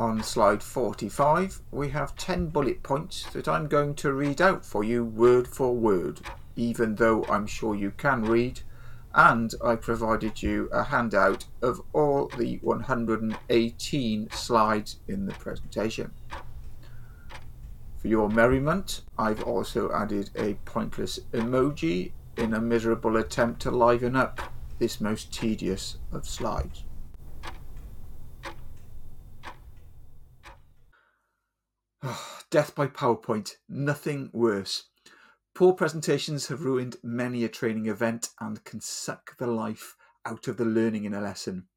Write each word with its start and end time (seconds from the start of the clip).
On 0.00 0.22
slide 0.22 0.62
45, 0.62 1.60
we 1.70 1.90
have 1.90 2.16
10 2.16 2.46
bullet 2.46 2.82
points 2.82 3.24
that 3.34 3.46
I'm 3.46 3.68
going 3.68 3.94
to 3.96 4.14
read 4.14 4.40
out 4.40 4.64
for 4.64 4.82
you 4.82 5.04
word 5.04 5.46
for 5.46 5.76
word, 5.76 6.22
even 6.56 6.94
though 6.94 7.22
I'm 7.24 7.46
sure 7.46 7.74
you 7.74 7.90
can 7.90 8.24
read, 8.24 8.62
and 9.14 9.54
I 9.62 9.76
provided 9.76 10.42
you 10.42 10.70
a 10.72 10.84
handout 10.84 11.44
of 11.60 11.82
all 11.92 12.28
the 12.28 12.56
118 12.62 14.30
slides 14.30 15.00
in 15.06 15.26
the 15.26 15.34
presentation. 15.34 16.12
For 17.98 18.08
your 18.08 18.30
merriment, 18.30 19.02
I've 19.18 19.42
also 19.42 19.92
added 19.92 20.30
a 20.34 20.54
pointless 20.64 21.20
emoji 21.34 22.12
in 22.38 22.54
a 22.54 22.60
miserable 22.62 23.18
attempt 23.18 23.60
to 23.62 23.70
liven 23.70 24.16
up 24.16 24.40
this 24.78 24.98
most 24.98 25.30
tedious 25.30 25.98
of 26.10 26.26
slides. 26.26 26.84
Death 32.50 32.74
by 32.74 32.88
PowerPoint, 32.88 33.52
nothing 33.68 34.28
worse. 34.32 34.88
Poor 35.54 35.72
presentations 35.72 36.48
have 36.48 36.64
ruined 36.64 36.96
many 37.00 37.44
a 37.44 37.48
training 37.48 37.86
event 37.86 38.30
and 38.40 38.64
can 38.64 38.80
suck 38.80 39.36
the 39.38 39.46
life 39.46 39.96
out 40.26 40.48
of 40.48 40.56
the 40.56 40.64
learning 40.64 41.04
in 41.04 41.14
a 41.14 41.20
lesson. 41.20 41.68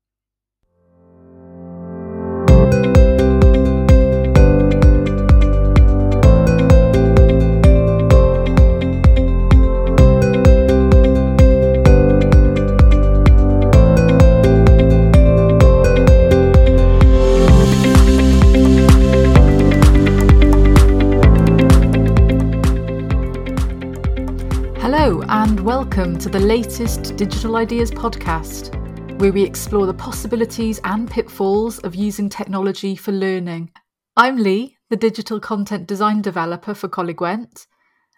Welcome 25.96 26.18
to 26.22 26.30
the 26.30 26.40
latest 26.40 27.18
Digital 27.18 27.56
Ideas 27.56 27.92
podcast, 27.92 28.74
where 29.20 29.32
we 29.32 29.44
explore 29.44 29.86
the 29.86 29.94
possibilities 29.94 30.82
and 30.86 31.08
pitfalls 31.08 31.78
of 31.78 31.94
using 31.94 32.30
technology 32.30 32.96
for 32.96 33.12
learning. 33.12 33.72
I'm 34.18 34.38
Lee, 34.38 34.76
the 34.90 34.96
digital 34.96 35.40
content 35.40 35.86
design 35.86 36.24
developer 36.24 36.74
for 36.74 36.90
Coleg 36.90 37.18
Gwent, 37.18 37.68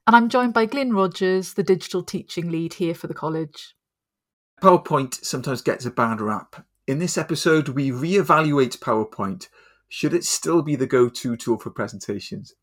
and 0.07 0.15
I'm 0.15 0.29
joined 0.29 0.53
by 0.53 0.67
Glyn 0.67 0.93
Rogers, 0.93 1.55
the 1.55 1.63
digital 1.63 2.01
teaching 2.01 2.49
lead 2.49 2.75
here 2.75 2.95
for 2.95 3.07
the 3.07 3.13
college. 3.13 3.75
PowerPoint 4.61 5.25
sometimes 5.25 5.61
gets 5.61 5.85
a 5.85 5.91
bad 5.91 6.21
rap. 6.21 6.65
In 6.87 6.99
this 6.99 7.17
episode, 7.17 7.67
we 7.67 7.91
re-evaluate 7.91 8.79
PowerPoint. 8.79 9.49
Should 9.89 10.13
it 10.13 10.23
still 10.23 10.61
be 10.61 10.77
the 10.77 10.87
go-to 10.87 11.35
tool 11.35 11.57
for 11.57 11.71
presentations? 11.71 12.53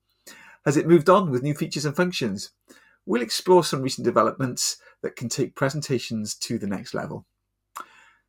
Has 0.64 0.78
it 0.78 0.88
moved 0.88 1.10
on 1.10 1.30
with 1.30 1.42
new 1.42 1.54
features 1.54 1.84
and 1.84 1.94
functions? 1.94 2.52
We'll 3.04 3.20
explore 3.20 3.62
some 3.62 3.82
recent 3.82 4.06
developments 4.06 4.78
that 5.02 5.16
can 5.16 5.28
take 5.28 5.54
presentations 5.54 6.34
to 6.36 6.58
the 6.58 6.66
next 6.66 6.94
level. 6.94 7.26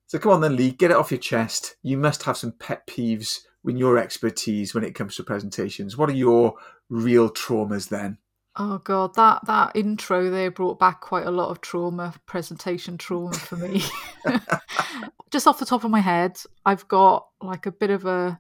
So 0.08 0.20
come 0.20 0.32
on 0.32 0.42
then, 0.42 0.56
Lee, 0.56 0.72
get 0.72 0.92
it 0.92 0.98
off 0.98 1.12
your 1.12 1.20
chest. 1.20 1.76
You 1.82 1.98
must 1.98 2.24
have 2.24 2.38
some 2.38 2.52
pet 2.52 2.86
peeves 2.86 3.42
in 3.66 3.78
your 3.78 3.98
expertise 3.98 4.74
when 4.74 4.84
it 4.84 4.96
comes 4.96 5.16
to 5.16 5.24
presentations. 5.24 5.98
What 5.98 6.10
are 6.10 6.14
your 6.14 6.56
real 6.90 7.30
traumas 7.30 7.90
then? 7.90 8.18
Oh 8.56 8.78
god, 8.78 9.16
that 9.16 9.46
that 9.48 9.76
intro 9.76 10.30
there 10.30 10.52
brought 10.52 10.78
back 10.78 11.02
quite 11.02 11.26
a 11.26 11.32
lot 11.32 11.50
of 11.50 11.62
trauma, 11.62 12.14
presentation 12.28 12.98
trauma 12.98 13.34
for 13.34 13.56
me. 13.56 13.82
Just 15.32 15.48
off 15.48 15.58
the 15.58 15.66
top 15.66 15.84
of 15.84 15.90
my 15.90 16.02
head, 16.02 16.38
I've 16.64 16.88
got 16.88 17.28
like 17.42 17.66
a 17.66 17.72
bit 17.72 17.90
of 17.90 18.06
a 18.06 18.40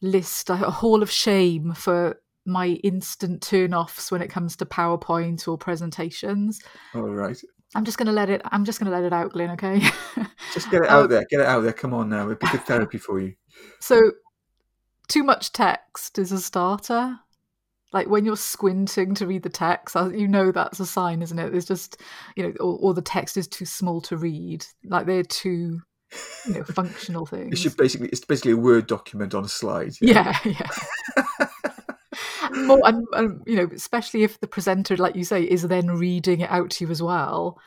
list, 0.00 0.50
a 0.50 0.56
hall 0.56 1.02
of 1.02 1.10
shame 1.10 1.72
for 1.74 2.20
my 2.46 2.68
instant 2.84 3.42
turn 3.42 3.74
offs 3.74 4.10
when 4.10 4.22
it 4.22 4.28
comes 4.28 4.56
to 4.56 4.66
PowerPoint 4.66 5.46
or 5.48 5.56
presentations. 5.56 6.60
All 6.94 7.02
right. 7.02 7.40
I'm 7.74 7.84
just 7.84 7.98
gonna 7.98 8.12
let 8.12 8.30
it. 8.30 8.42
I'm 8.44 8.64
just 8.64 8.78
gonna 8.78 8.90
let 8.90 9.04
it 9.04 9.12
out, 9.12 9.32
Glyn. 9.32 9.50
Okay. 9.50 9.82
just 10.54 10.70
get 10.70 10.82
it 10.82 10.88
out 10.88 11.04
um, 11.04 11.10
there. 11.10 11.24
Get 11.28 11.40
it 11.40 11.46
out 11.46 11.60
there. 11.60 11.72
Come 11.72 11.94
on 11.94 12.08
now. 12.08 12.26
It'd 12.26 12.38
be 12.38 12.46
good 12.48 12.60
therapy 12.66 12.98
for 12.98 13.18
you. 13.18 13.34
So, 13.80 14.12
too 15.08 15.22
much 15.22 15.52
text 15.52 16.18
is 16.18 16.30
a 16.32 16.40
starter. 16.40 17.18
Like 17.92 18.08
when 18.08 18.24
you're 18.24 18.36
squinting 18.36 19.14
to 19.14 19.26
read 19.26 19.44
the 19.44 19.48
text, 19.48 19.94
you 19.94 20.26
know 20.26 20.50
that's 20.50 20.80
a 20.80 20.86
sign, 20.86 21.22
isn't 21.22 21.38
it? 21.38 21.52
There's 21.52 21.64
just, 21.64 22.00
you 22.34 22.42
know, 22.42 22.52
or, 22.58 22.78
or 22.80 22.94
the 22.94 23.02
text 23.02 23.36
is 23.36 23.46
too 23.46 23.64
small 23.64 24.00
to 24.02 24.16
read. 24.16 24.66
Like 24.84 25.06
they're 25.06 25.22
too 25.22 25.80
you 26.46 26.54
know, 26.54 26.64
functional 26.64 27.26
things. 27.26 27.52
It 27.52 27.58
should 27.58 27.76
basically 27.76 28.08
it's 28.08 28.24
basically 28.24 28.52
a 28.52 28.56
word 28.56 28.86
document 28.86 29.34
on 29.34 29.44
a 29.44 29.48
slide. 29.48 29.92
Yeah, 30.00 30.36
yeah. 30.44 30.52
yeah. 31.16 31.23
More 32.66 32.80
and, 32.84 33.06
and, 33.12 33.42
you 33.46 33.56
know 33.56 33.68
especially 33.74 34.22
if 34.22 34.40
the 34.40 34.46
presenter 34.46 34.96
like 34.96 35.16
you 35.16 35.24
say 35.24 35.42
is 35.42 35.62
then 35.62 35.88
reading 35.90 36.40
it 36.40 36.50
out 36.50 36.70
to 36.70 36.84
you 36.84 36.90
as 36.90 37.02
well. 37.02 37.58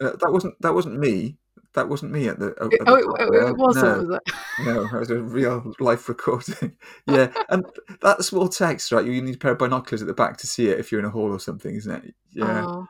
Uh, 0.00 0.12
that 0.20 0.30
wasn't 0.30 0.54
that 0.60 0.74
wasn't 0.74 0.98
me. 0.98 1.36
That 1.74 1.88
wasn't 1.90 2.12
me 2.12 2.28
at 2.28 2.38
the, 2.38 2.54
at 2.60 2.70
the 2.70 2.78
oh 2.86 2.94
it, 2.94 3.48
it, 3.50 3.56
wasn't 3.56 3.86
no, 3.86 4.16
was 4.16 4.20
it? 4.26 4.64
no 4.64 4.84
it 4.84 4.92
was 4.92 5.10
a 5.10 5.20
real 5.20 5.72
life 5.78 6.08
recording. 6.08 6.76
Yeah 7.06 7.32
and 7.48 7.64
that 8.02 8.24
small 8.24 8.48
text 8.48 8.92
right? 8.92 9.04
You 9.04 9.20
need 9.22 9.34
a 9.36 9.38
pair 9.38 9.52
of 9.52 9.58
binoculars 9.58 10.02
at 10.02 10.08
the 10.08 10.14
back 10.14 10.36
to 10.38 10.46
see 10.46 10.68
it 10.68 10.78
if 10.78 10.90
you're 10.90 11.00
in 11.00 11.06
a 11.06 11.10
hall 11.10 11.30
or 11.30 11.40
something 11.40 11.74
isn't 11.74 12.04
it? 12.04 12.14
Yeah. 12.32 12.66
Oh. 12.66 12.86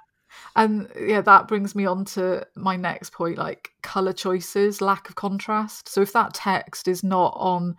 And 0.54 0.88
yeah, 0.98 1.20
that 1.22 1.48
brings 1.48 1.74
me 1.74 1.86
on 1.86 2.04
to 2.06 2.46
my 2.54 2.76
next 2.76 3.12
point 3.12 3.38
like 3.38 3.70
color 3.82 4.12
choices, 4.12 4.80
lack 4.80 5.08
of 5.08 5.14
contrast. 5.14 5.88
So 5.88 6.00
if 6.00 6.12
that 6.12 6.34
text 6.34 6.88
is 6.88 7.02
not 7.02 7.34
on 7.36 7.76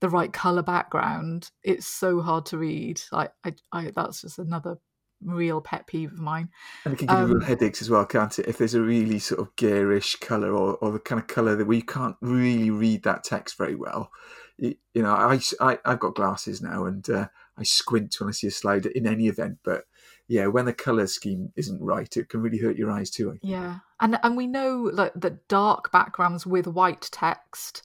the 0.00 0.08
right 0.08 0.32
color 0.32 0.62
background, 0.62 1.50
it's 1.62 1.86
so 1.86 2.20
hard 2.20 2.46
to 2.46 2.58
read. 2.58 3.00
Like 3.12 3.32
I, 3.44 3.54
I 3.72 3.92
that's 3.94 4.22
just 4.22 4.38
another 4.38 4.78
real 5.22 5.60
pet 5.60 5.86
peeve 5.86 6.12
of 6.12 6.18
mine. 6.18 6.48
And 6.84 6.94
it 6.94 6.96
can 6.96 7.06
give 7.06 7.16
um, 7.16 7.28
you 7.28 7.36
real 7.36 7.46
headaches 7.46 7.82
as 7.82 7.90
well, 7.90 8.06
can't 8.06 8.38
it? 8.38 8.48
If 8.48 8.58
there's 8.58 8.74
a 8.74 8.80
really 8.80 9.18
sort 9.18 9.40
of 9.40 9.54
garish 9.56 10.16
colour 10.16 10.52
or, 10.52 10.76
or 10.76 10.92
the 10.92 10.98
kind 10.98 11.20
of 11.20 11.26
colour 11.26 11.56
that 11.56 11.66
we 11.66 11.82
can't 11.82 12.16
really 12.20 12.70
read 12.70 13.02
that 13.04 13.24
text 13.24 13.58
very 13.58 13.74
well. 13.74 14.10
You, 14.56 14.74
you 14.94 15.02
know, 15.02 15.12
I, 15.12 15.40
I, 15.60 15.78
I've 15.84 16.00
got 16.00 16.14
glasses 16.14 16.62
now 16.62 16.84
and 16.84 17.08
uh, 17.08 17.28
I 17.58 17.62
squint 17.62 18.16
when 18.18 18.28
I 18.28 18.32
see 18.32 18.46
a 18.46 18.50
slide 18.50 18.86
in 18.86 19.06
any 19.06 19.28
event, 19.28 19.58
but 19.62 19.84
yeah, 20.28 20.46
when 20.46 20.64
the 20.64 20.72
colour 20.72 21.06
scheme 21.08 21.52
isn't 21.56 21.82
right, 21.82 22.16
it 22.16 22.28
can 22.28 22.40
really 22.40 22.58
hurt 22.58 22.76
your 22.76 22.90
eyes 22.90 23.10
too. 23.10 23.36
Yeah, 23.42 23.78
and 24.00 24.16
and 24.22 24.36
we 24.36 24.46
know 24.46 24.88
like 24.92 25.12
that 25.16 25.48
dark 25.48 25.90
backgrounds 25.90 26.46
with 26.46 26.68
white 26.68 27.08
text 27.10 27.82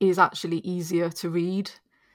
is 0.00 0.18
actually 0.18 0.58
easier 0.58 1.10
to 1.10 1.30
read. 1.30 1.70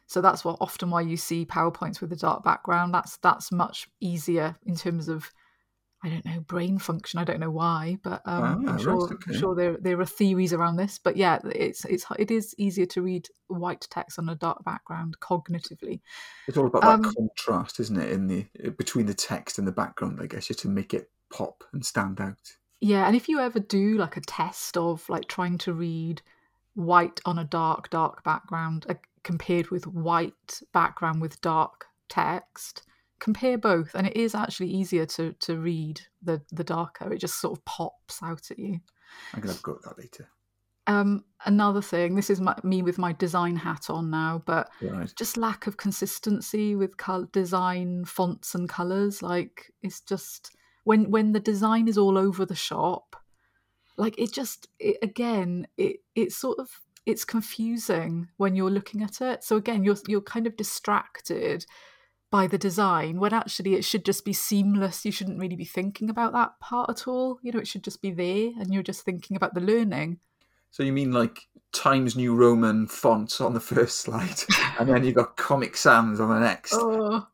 So 0.08 0.22
that's 0.22 0.44
what 0.44 0.58
often 0.60 0.90
why 0.90 1.02
you 1.02 1.18
see 1.18 1.46
PowerPoints 1.46 2.02
with 2.02 2.12
a 2.12 2.16
dark 2.16 2.44
background. 2.44 2.94
That's 2.94 3.18
that's 3.18 3.52
much 3.52 3.88
easier 4.00 4.56
in 4.66 4.76
terms 4.76 5.08
of 5.08 5.32
I 6.04 6.10
don't 6.10 6.26
know 6.26 6.40
brain 6.42 6.78
function. 6.78 7.20
I 7.20 7.24
don't 7.24 7.40
know 7.40 7.50
why, 7.50 7.98
but 8.04 8.22
um, 8.26 8.68
I'm 8.68 8.78
sure 8.78 9.06
okay. 9.06 9.16
I'm 9.28 9.40
sure 9.40 9.56
there 9.56 9.78
there 9.80 10.00
are 10.00 10.06
theories 10.06 10.54
around 10.54 10.76
this. 10.76 11.00
But 11.04 11.18
yeah, 11.18 11.40
it's 11.44 11.86
it's 11.86 12.06
it 12.20 12.30
is 12.30 12.54
easier 12.60 12.86
to 12.88 13.02
read 13.02 13.28
white 13.48 13.88
text 13.90 14.20
on 14.20 14.30
a 14.30 14.36
dark 14.36 14.64
background 14.64 15.16
cognitively. 15.20 16.02
It's 16.48 16.58
all 16.58 16.68
about 16.68 16.84
um, 16.84 17.02
that 17.02 17.16
contrast, 17.16 17.80
isn't 17.80 18.00
it, 18.00 18.12
in 18.12 18.28
the 18.28 18.46
between 18.78 19.08
the 19.08 19.16
text 19.16 19.58
and 19.58 19.68
the 19.68 19.72
background? 19.72 20.20
I 20.22 20.28
guess 20.28 20.48
just 20.48 20.60
to 20.60 20.68
make 20.68 20.94
it 20.94 21.10
pop 21.34 21.64
and 21.74 21.84
stand 21.84 22.22
out. 22.22 22.38
Yeah, 22.82 23.08
and 23.08 23.16
if 23.16 23.28
you 23.28 23.40
ever 23.40 23.60
do 23.60 23.98
like 23.98 24.18
a 24.18 24.22
test 24.22 24.78
of 24.78 25.10
like 25.10 25.28
trying 25.28 25.58
to 25.60 25.74
read 25.74 26.22
white 26.76 27.20
on 27.26 27.40
a 27.40 27.44
dark, 27.44 27.90
dark 27.90 28.24
background 28.24 28.86
uh, 28.90 28.94
compared 29.24 29.72
with 29.72 29.88
white 29.88 30.62
background 30.74 31.22
with 31.22 31.42
dark 31.42 31.86
text. 32.10 32.84
Compare 33.20 33.58
both, 33.58 33.96
and 33.96 34.06
it 34.06 34.16
is 34.16 34.36
actually 34.36 34.70
easier 34.70 35.06
to 35.06 35.34
to 35.40 35.58
read 35.58 36.02
the 36.22 36.42
the 36.52 36.64
darker. 36.64 37.12
It 37.12 37.20
just 37.20 37.40
sort 37.40 37.58
of 37.58 37.66
pops 37.66 38.22
out 38.22 38.52
at 38.52 38.60
you. 38.60 38.80
I'm 39.34 39.42
gonna 39.42 39.58
go 39.64 39.80
that 39.84 39.98
later. 39.98 40.30
Um, 40.88 41.24
another 41.46 41.82
thing, 41.82 42.16
this 42.16 42.30
is 42.30 42.40
my, 42.40 42.56
me 42.64 42.84
with 42.84 43.00
my 43.00 43.14
design 43.14 43.56
hat 43.56 43.90
on 43.90 44.12
now, 44.12 44.44
but 44.46 44.70
right. 44.82 45.12
just 45.16 45.36
lack 45.36 45.66
of 45.66 45.78
consistency 45.78 46.76
with 46.76 46.92
design, 47.32 48.06
fonts, 48.06 48.54
and 48.54 48.70
colors. 48.70 49.24
Like 49.24 49.72
it's 49.82 50.02
just 50.02 50.56
when 50.84 51.10
when 51.10 51.32
the 51.32 51.40
design 51.40 51.88
is 51.88 51.98
all 51.98 52.18
over 52.18 52.46
the 52.46 52.56
shop, 52.56 53.16
like 53.98 54.18
it 54.20 54.32
just 54.32 54.68
it, 54.80 54.98
again 55.02 55.68
it 55.78 55.98
it's 56.16 56.36
sort 56.36 56.60
of 56.60 56.70
it's 57.06 57.26
confusing 57.26 58.28
when 58.38 58.56
you're 58.56 58.72
looking 58.72 59.02
at 59.02 59.22
it 59.22 59.44
so 59.44 59.56
again 59.56 59.84
you're 59.84 59.98
you're 60.08 60.22
kind 60.22 60.48
of 60.48 60.58
distracted 60.58 61.66
by 62.32 62.48
the 62.48 62.58
design 62.58 63.20
when 63.20 63.34
actually 63.34 63.76
it 63.76 63.86
should 63.86 64.04
just 64.04 64.26
be 64.26 64.34
seamless 64.34 65.06
you 65.06 65.12
shouldn't 65.12 65.40
really 65.40 65.56
be 65.56 65.66
thinking 65.66 66.10
about 66.10 66.34
that 66.34 66.60
part 66.60 66.90
at 66.90 67.08
all 67.08 67.40
you 67.42 67.52
know 67.52 67.60
it 67.60 67.68
should 67.68 67.84
just 67.84 68.02
be 68.02 68.12
there 68.12 68.50
and 68.60 68.74
you're 68.74 68.84
just 68.84 69.04
thinking 69.04 69.38
about 69.38 69.54
the 69.54 69.62
learning 69.62 70.20
so 70.76 70.84
you 70.84 70.92
mean 70.92 71.14
like 71.14 71.48
Times 71.72 72.18
New 72.18 72.36
Roman 72.36 72.86
fonts 72.86 73.40
on 73.40 73.54
the 73.54 73.62
first 73.62 74.00
slide, 74.00 74.44
and 74.80 74.90
then 74.90 75.06
you've 75.06 75.16
got 75.16 75.38
Comic 75.38 75.78
Sans 75.78 76.20
on 76.20 76.28
the 76.28 76.40
next. 76.40 76.74
Oh, 76.74 77.26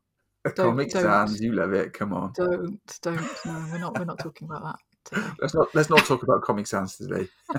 Comic 0.55 0.91
Sans, 0.91 1.41
you 1.41 1.53
love 1.53 1.73
it. 1.73 1.91
Come 1.91 2.13
on. 2.13 2.33
Don't, 2.35 2.79
don't. 3.01 3.19
No, 3.45 3.65
we're 3.71 3.79
not. 3.79 3.97
We're 3.97 4.05
not 4.05 4.19
talking 4.19 4.47
about 4.47 4.63
that. 4.63 4.75
Let's 5.39 5.53
not 5.53 5.67
let's 5.73 5.89
not 5.89 6.05
talk 6.05 6.23
about 6.23 6.41
Comic 6.41 6.67
Sans 6.67 6.95
today. 6.95 7.27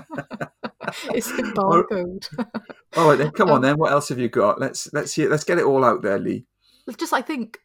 it's 1.13 1.29
embargoed. 1.31 2.27
All 2.95 3.09
right, 3.09 3.17
then 3.17 3.31
come 3.31 3.49
um, 3.49 3.55
on. 3.55 3.61
Then 3.61 3.77
what 3.77 3.91
else 3.91 4.09
have 4.09 4.19
you 4.19 4.29
got? 4.29 4.59
Let's 4.59 4.91
let's 4.93 5.13
hear. 5.13 5.29
Let's 5.29 5.43
get 5.43 5.57
it 5.57 5.65
all 5.65 5.83
out 5.83 6.01
there, 6.01 6.19
Lee. 6.19 6.45
Just 6.97 7.13
I 7.13 7.21
think. 7.21 7.59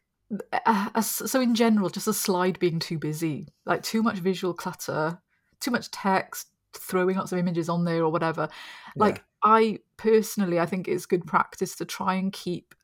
Uh, 0.67 1.01
so 1.01 1.41
in 1.41 1.55
general, 1.55 1.89
just 1.89 2.07
a 2.07 2.13
slide 2.13 2.59
being 2.59 2.79
too 2.79 2.99
busy, 2.99 3.49
like 3.65 3.83
too 3.83 4.03
much 4.03 4.19
visual 4.19 4.53
clutter, 4.53 5.19
too 5.59 5.71
much 5.71 5.91
text, 5.91 6.49
throwing 6.75 7.17
lots 7.17 7.33
of 7.33 7.39
images 7.39 7.69
on 7.71 7.85
there 7.85 8.03
or 8.03 8.11
whatever. 8.11 8.49
Yeah. 8.95 9.05
Like 9.05 9.25
I 9.43 9.79
personally, 9.97 10.61
I 10.61 10.67
think 10.67 10.87
it's 10.87 11.07
good 11.07 11.27
practice 11.27 11.77
to 11.77 11.85
try 11.85 12.15
and 12.15 12.33
keep 12.33 12.75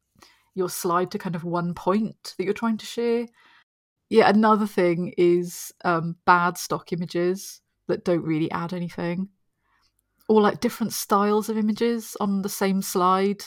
your 0.54 0.70
slide 0.70 1.10
to 1.10 1.18
kind 1.18 1.34
of 1.34 1.44
one 1.44 1.74
point 1.74 2.34
that 2.38 2.44
you're 2.44 2.54
trying 2.54 2.78
to 2.78 2.86
share. 2.86 3.26
Yeah, 4.14 4.28
another 4.28 4.68
thing 4.68 5.12
is 5.18 5.72
um, 5.84 6.14
bad 6.24 6.56
stock 6.56 6.92
images 6.92 7.60
that 7.88 8.04
don't 8.04 8.22
really 8.22 8.48
add 8.52 8.72
anything, 8.72 9.28
or 10.28 10.40
like 10.40 10.60
different 10.60 10.92
styles 10.92 11.48
of 11.48 11.58
images 11.58 12.16
on 12.20 12.42
the 12.42 12.48
same 12.48 12.80
slide. 12.80 13.42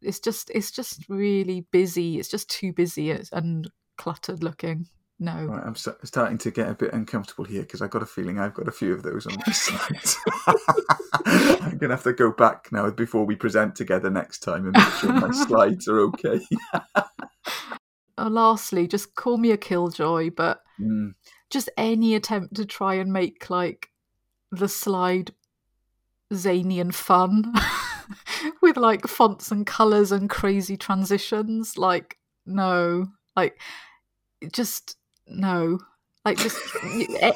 It's 0.00 0.20
just 0.20 0.48
it's 0.54 0.70
just 0.70 1.08
really 1.08 1.66
busy. 1.72 2.20
It's 2.20 2.28
just 2.28 2.48
too 2.48 2.72
busy 2.72 3.10
and 3.32 3.68
cluttered 3.98 4.44
looking. 4.44 4.86
No. 5.18 5.44
Right, 5.46 5.66
I'm 5.66 5.74
st- 5.74 5.96
starting 6.04 6.38
to 6.38 6.52
get 6.52 6.68
a 6.68 6.74
bit 6.74 6.92
uncomfortable 6.92 7.44
here 7.44 7.62
because 7.62 7.82
I've 7.82 7.90
got 7.90 8.02
a 8.02 8.06
feeling 8.06 8.38
I've 8.38 8.54
got 8.54 8.68
a 8.68 8.72
few 8.72 8.92
of 8.92 9.02
those 9.02 9.26
on 9.26 9.34
my 9.44 9.52
slides. 9.52 10.18
I'm 11.26 11.78
going 11.78 11.90
to 11.90 11.96
have 11.96 12.04
to 12.04 12.12
go 12.12 12.30
back 12.30 12.70
now 12.70 12.90
before 12.90 13.24
we 13.24 13.34
present 13.34 13.74
together 13.74 14.08
next 14.08 14.38
time 14.40 14.66
and 14.66 14.72
make 14.72 14.94
sure 14.94 15.12
my 15.12 15.30
slides 15.46 15.88
are 15.88 15.98
okay. 15.98 16.40
Uh, 18.22 18.30
lastly, 18.30 18.86
just 18.86 19.14
call 19.14 19.36
me 19.36 19.50
a 19.50 19.56
killjoy, 19.56 20.30
but 20.30 20.62
mm. 20.80 21.12
just 21.50 21.68
any 21.76 22.14
attempt 22.14 22.54
to 22.54 22.64
try 22.64 22.94
and 22.94 23.12
make 23.12 23.50
like 23.50 23.88
the 24.50 24.68
slide 24.68 25.32
zany 26.32 26.78
and 26.78 26.94
fun 26.94 27.52
with 28.62 28.76
like 28.76 29.06
fonts 29.06 29.50
and 29.50 29.66
colors 29.66 30.12
and 30.12 30.30
crazy 30.30 30.76
transitions, 30.76 31.76
like 31.76 32.16
no, 32.46 33.06
like 33.34 33.60
just 34.52 34.96
no 35.26 35.78
like 36.24 36.38
just 36.38 36.58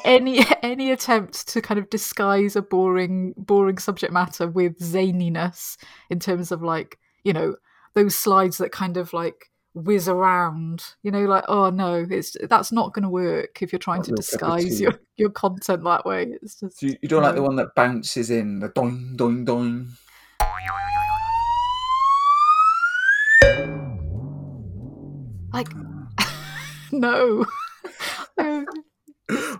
any 0.05 0.39
any 0.63 0.91
attempt 0.91 1.47
to 1.47 1.61
kind 1.61 1.79
of 1.79 1.89
disguise 1.89 2.55
a 2.55 2.61
boring 2.61 3.33
boring 3.37 3.77
subject 3.77 4.13
matter 4.13 4.47
with 4.47 4.79
zaniness 4.79 5.77
in 6.09 6.19
terms 6.19 6.51
of 6.51 6.61
like 6.61 6.97
you 7.23 7.33
know 7.33 7.55
those 7.93 8.15
slides 8.15 8.57
that 8.57 8.71
kind 8.71 8.97
of 8.97 9.13
like 9.13 9.49
whiz 9.77 10.07
around 10.07 10.83
you 11.03 11.11
know 11.11 11.25
like 11.25 11.43
oh 11.47 11.69
no 11.69 12.05
it's 12.09 12.35
that's 12.49 12.71
not 12.71 12.93
going 12.93 13.03
to 13.03 13.09
work 13.09 13.61
if 13.61 13.71
you're 13.71 13.79
trying 13.79 14.01
to 14.01 14.11
disguise 14.11 14.81
your 14.81 14.99
your 15.17 15.29
content 15.29 15.83
that 15.83 16.05
way. 16.05 16.35
It's 16.41 16.59
just 16.59 16.79
so 16.79 16.87
you, 16.87 16.97
you 17.01 17.09
don't 17.09 17.23
like 17.23 17.35
the 17.35 17.41
one 17.41 17.55
that 17.57 17.75
bounces 17.75 18.29
in 18.29 18.59
the 18.59 18.69
doing 18.69 19.15
doing 19.15 19.45
doing? 19.45 19.87
Like 25.53 25.69
no. 26.91 27.45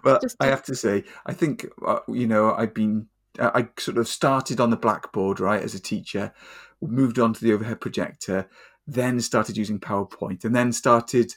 Well, 0.01 0.19
Just 0.21 0.37
I 0.39 0.45
have 0.45 0.63
to 0.63 0.75
say, 0.75 1.03
I 1.25 1.33
think 1.33 1.67
uh, 1.85 1.99
you 2.07 2.25
know 2.25 2.53
I've 2.53 2.73
been 2.73 3.07
uh, 3.37 3.51
I 3.53 3.67
sort 3.77 3.97
of 3.97 4.07
started 4.07 4.61
on 4.61 4.69
the 4.69 4.77
blackboard 4.77 5.41
right 5.41 5.61
as 5.61 5.75
a 5.75 5.79
teacher, 5.79 6.33
moved 6.81 7.19
on 7.19 7.33
to 7.33 7.43
the 7.43 7.51
overhead 7.51 7.81
projector, 7.81 8.49
then 8.87 9.19
started 9.19 9.57
using 9.57 9.79
PowerPoint, 9.79 10.45
and 10.45 10.55
then 10.55 10.71
started 10.71 11.33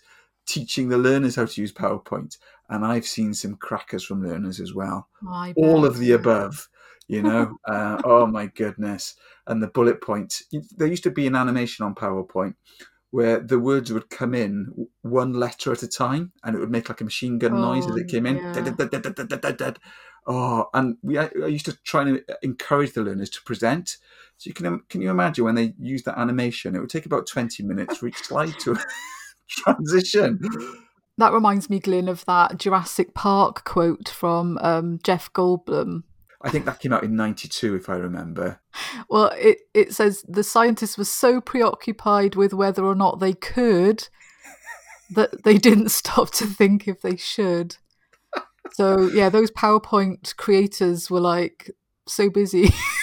teaching 0.47 0.89
the 0.89 0.99
learners 0.99 1.37
how 1.37 1.47
to 1.47 1.61
use 1.61 1.73
PowerPoint. 1.73 2.39
And 2.69 2.85
I've 2.85 3.07
seen 3.07 3.35
some 3.35 3.57
crackers 3.57 4.05
from 4.05 4.23
learners 4.23 4.61
as 4.61 4.75
well. 4.75 5.09
Oh, 5.27 5.53
All 5.57 5.85
of 5.85 5.99
the 5.99 6.13
above, 6.13 6.69
you 7.09 7.23
know. 7.23 7.57
uh, 7.69 8.01
oh 8.05 8.27
my 8.27 8.47
goodness! 8.47 9.17
And 9.47 9.63
the 9.63 9.69
bullet 9.69 10.01
points. 10.01 10.45
There 10.77 10.87
used 10.87 11.03
to 11.05 11.11
be 11.11 11.27
an 11.27 11.37
animation 11.37 11.85
on 11.85 11.95
PowerPoint 11.95 12.55
where 13.11 13.41
the 13.41 13.59
words 13.59 13.93
would 13.93 14.09
come 14.09 14.35
in 14.35 14.87
one 15.03 15.33
letter 15.33 15.73
at 15.73 15.83
a 15.83 15.89
time 15.89 16.33
and 16.45 16.55
it 16.55 16.61
would 16.61 16.71
make 16.71 16.89
like 16.89 17.01
a 17.01 17.05
machine 17.05 17.39
gun 17.39 17.53
oh, 17.55 17.61
noise 17.61 17.87
as 17.89 17.97
it 17.97 18.09
came 18.09 18.25
in. 18.25 18.37
Yeah. 18.37 18.53
Oh, 20.27 20.69
and 20.75 20.97
we 21.03 21.19
I, 21.19 21.31
I, 21.43 21.47
used 21.47 21.65
to 21.67 21.77
try 21.83 22.03
and 22.03 22.23
encourage 22.43 22.93
the 22.93 23.03
learners 23.03 23.31
to 23.31 23.43
present. 23.43 23.97
So 24.41 24.49
you 24.49 24.55
can 24.55 24.81
can 24.89 25.03
you 25.03 25.11
imagine 25.11 25.45
when 25.45 25.55
they 25.55 25.75
use 25.79 26.03
that 26.05 26.19
animation, 26.19 26.75
it 26.75 26.81
would 26.81 26.89
take 26.89 27.05
about 27.05 27.27
twenty 27.27 27.63
minutes 27.63 27.99
for 27.99 28.07
each 28.09 28.23
slide 28.23 28.59
to 28.61 28.75
transition. 29.49 30.41
That 31.19 31.35
reminds 31.35 31.69
me, 31.69 31.79
Glyn, 31.79 32.09
of 32.09 32.25
that 32.25 32.57
Jurassic 32.57 33.13
Park 33.13 33.65
quote 33.65 34.09
from 34.09 34.57
um, 34.63 34.99
Jeff 35.05 35.31
Goldblum 35.35 36.05
I 36.43 36.49
think 36.49 36.65
that 36.65 36.81
came 36.81 36.93
out 36.93 37.05
in 37.05 37.17
92, 37.17 37.75
if 37.75 37.91
I 37.91 37.97
remember. 37.97 38.61
Well, 39.11 39.31
it, 39.37 39.59
it 39.75 39.93
says 39.93 40.25
the 40.27 40.43
scientists 40.43 40.97
were 40.97 41.05
so 41.05 41.41
preoccupied 41.41 42.35
with 42.35 42.55
whether 42.55 42.85
or 42.85 42.95
not 42.95 43.21
they 43.21 43.35
could 43.35 44.09
that 45.11 45.45
they 45.45 45.59
didn't 45.59 45.91
stop 45.91 46.31
to 46.33 46.47
think 46.47 46.89
if 46.89 47.03
they 47.03 47.17
should. 47.17 47.77
So, 48.73 49.09
yeah, 49.09 49.29
those 49.29 49.51
PowerPoint 49.51 50.37
creators 50.37 51.11
were 51.11 51.21
like 51.21 51.71
so 52.07 52.31
busy 52.31 52.73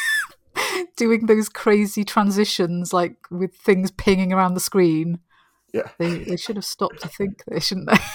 doing 0.97 1.27
those 1.27 1.47
crazy 1.47 2.03
transitions, 2.03 2.91
like 2.91 3.15
with 3.31 3.55
things 3.55 3.91
pinging 3.91 4.33
around 4.33 4.55
the 4.55 4.59
screen. 4.59 5.19
Yeah. 5.73 5.89
They, 5.97 6.23
they 6.23 6.37
should 6.37 6.57
have 6.57 6.65
stopped 6.65 7.01
to 7.01 7.07
think 7.07 7.43
there, 7.47 7.61
shouldn't 7.61 7.89
they? 7.89 7.97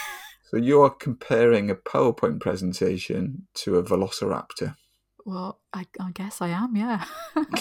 So, 0.51 0.59
you're 0.59 0.91
comparing 0.91 1.71
a 1.71 1.75
PowerPoint 1.75 2.39
presentation 2.39 3.47
to 3.55 3.79
a 3.79 3.83
velociraptor. 3.83 4.77
Well, 5.25 5.63
I, 5.73 5.87
I 5.99 6.11
guess 6.11 6.43
I 6.43 6.49
am, 6.49 6.77
yeah. 6.77 7.07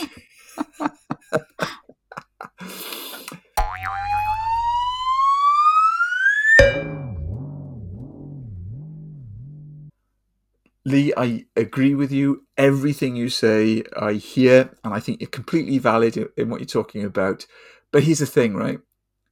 Lee, 10.84 11.14
I 11.16 11.46
agree 11.56 11.96
with 11.96 12.12
you. 12.12 12.44
Everything 12.62 13.16
you 13.16 13.30
say, 13.30 13.84
I 14.00 14.14
hear, 14.14 14.70
and 14.84 14.94
I 14.94 15.00
think 15.00 15.20
you're 15.20 15.30
completely 15.30 15.80
valid 15.80 16.16
in 16.38 16.50
what 16.50 16.60
you're 16.60 16.68
talking 16.68 17.04
about. 17.04 17.48
But 17.92 18.04
here's 18.04 18.20
the 18.20 18.28
thing, 18.28 18.56
right? 18.56 18.80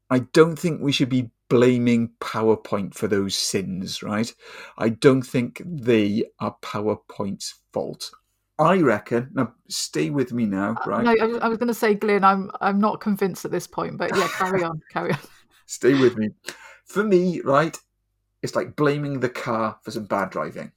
I 0.09 0.19
don't 0.19 0.57
think 0.57 0.81
we 0.81 0.91
should 0.91 1.09
be 1.09 1.29
blaming 1.47 2.09
PowerPoint 2.19 2.95
for 2.95 3.07
those 3.07 3.35
sins, 3.35 4.01
right? 4.01 4.33
I 4.79 4.89
don't 4.89 5.21
think 5.21 5.61
they 5.63 6.23
are 6.39 6.55
PowerPoint's 6.63 7.53
fault. 7.71 8.09
I 8.57 8.81
reckon. 8.81 9.29
Now, 9.33 9.53
stay 9.67 10.09
with 10.09 10.33
me 10.33 10.47
now, 10.47 10.71
uh, 10.71 10.89
right? 10.89 11.03
no, 11.03 11.39
I 11.39 11.47
was, 11.47 11.59
going 11.59 11.67
to 11.67 11.73
say, 11.73 11.93
Glyn, 11.93 12.23
I'm 12.23 12.49
I'm 12.59 12.79
not 12.79 12.99
convinced 12.99 13.45
at 13.45 13.51
this 13.51 13.67
point, 13.67 13.99
but 13.99 14.09
yeah, 14.17 14.27
carry 14.27 14.63
on, 14.63 14.81
carry 14.91 15.13
on. 15.13 15.19
Stay 15.67 15.93
with 15.93 16.17
me. 16.17 16.29
For 16.85 17.03
me, 17.03 17.41
right, 17.41 17.77
it's 18.41 18.55
like 18.55 18.75
blaming 18.75 19.19
the 19.19 19.29
car 19.29 19.77
for 19.83 19.91
some 19.91 20.05
bad 20.05 20.31
driving. 20.31 20.71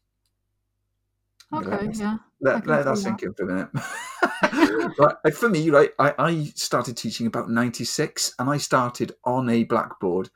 Okay, 1.54 1.88
yeah. 1.94 2.18
Let, 2.42 2.66
let 2.66 2.84
that 2.84 2.98
sink 2.98 3.22
in 3.22 3.32
for 3.34 3.44
a 3.44 3.46
minute. 3.54 5.34
for 5.34 5.48
me, 5.48 5.70
right, 5.70 5.90
I, 5.98 6.14
I 6.18 6.44
started 6.56 6.96
teaching 6.96 7.26
about 7.26 7.48
96 7.48 8.34
and 8.38 8.50
I 8.50 8.58
started 8.58 9.12
on 9.24 9.48
a 9.48 9.62
blackboard 9.62 10.28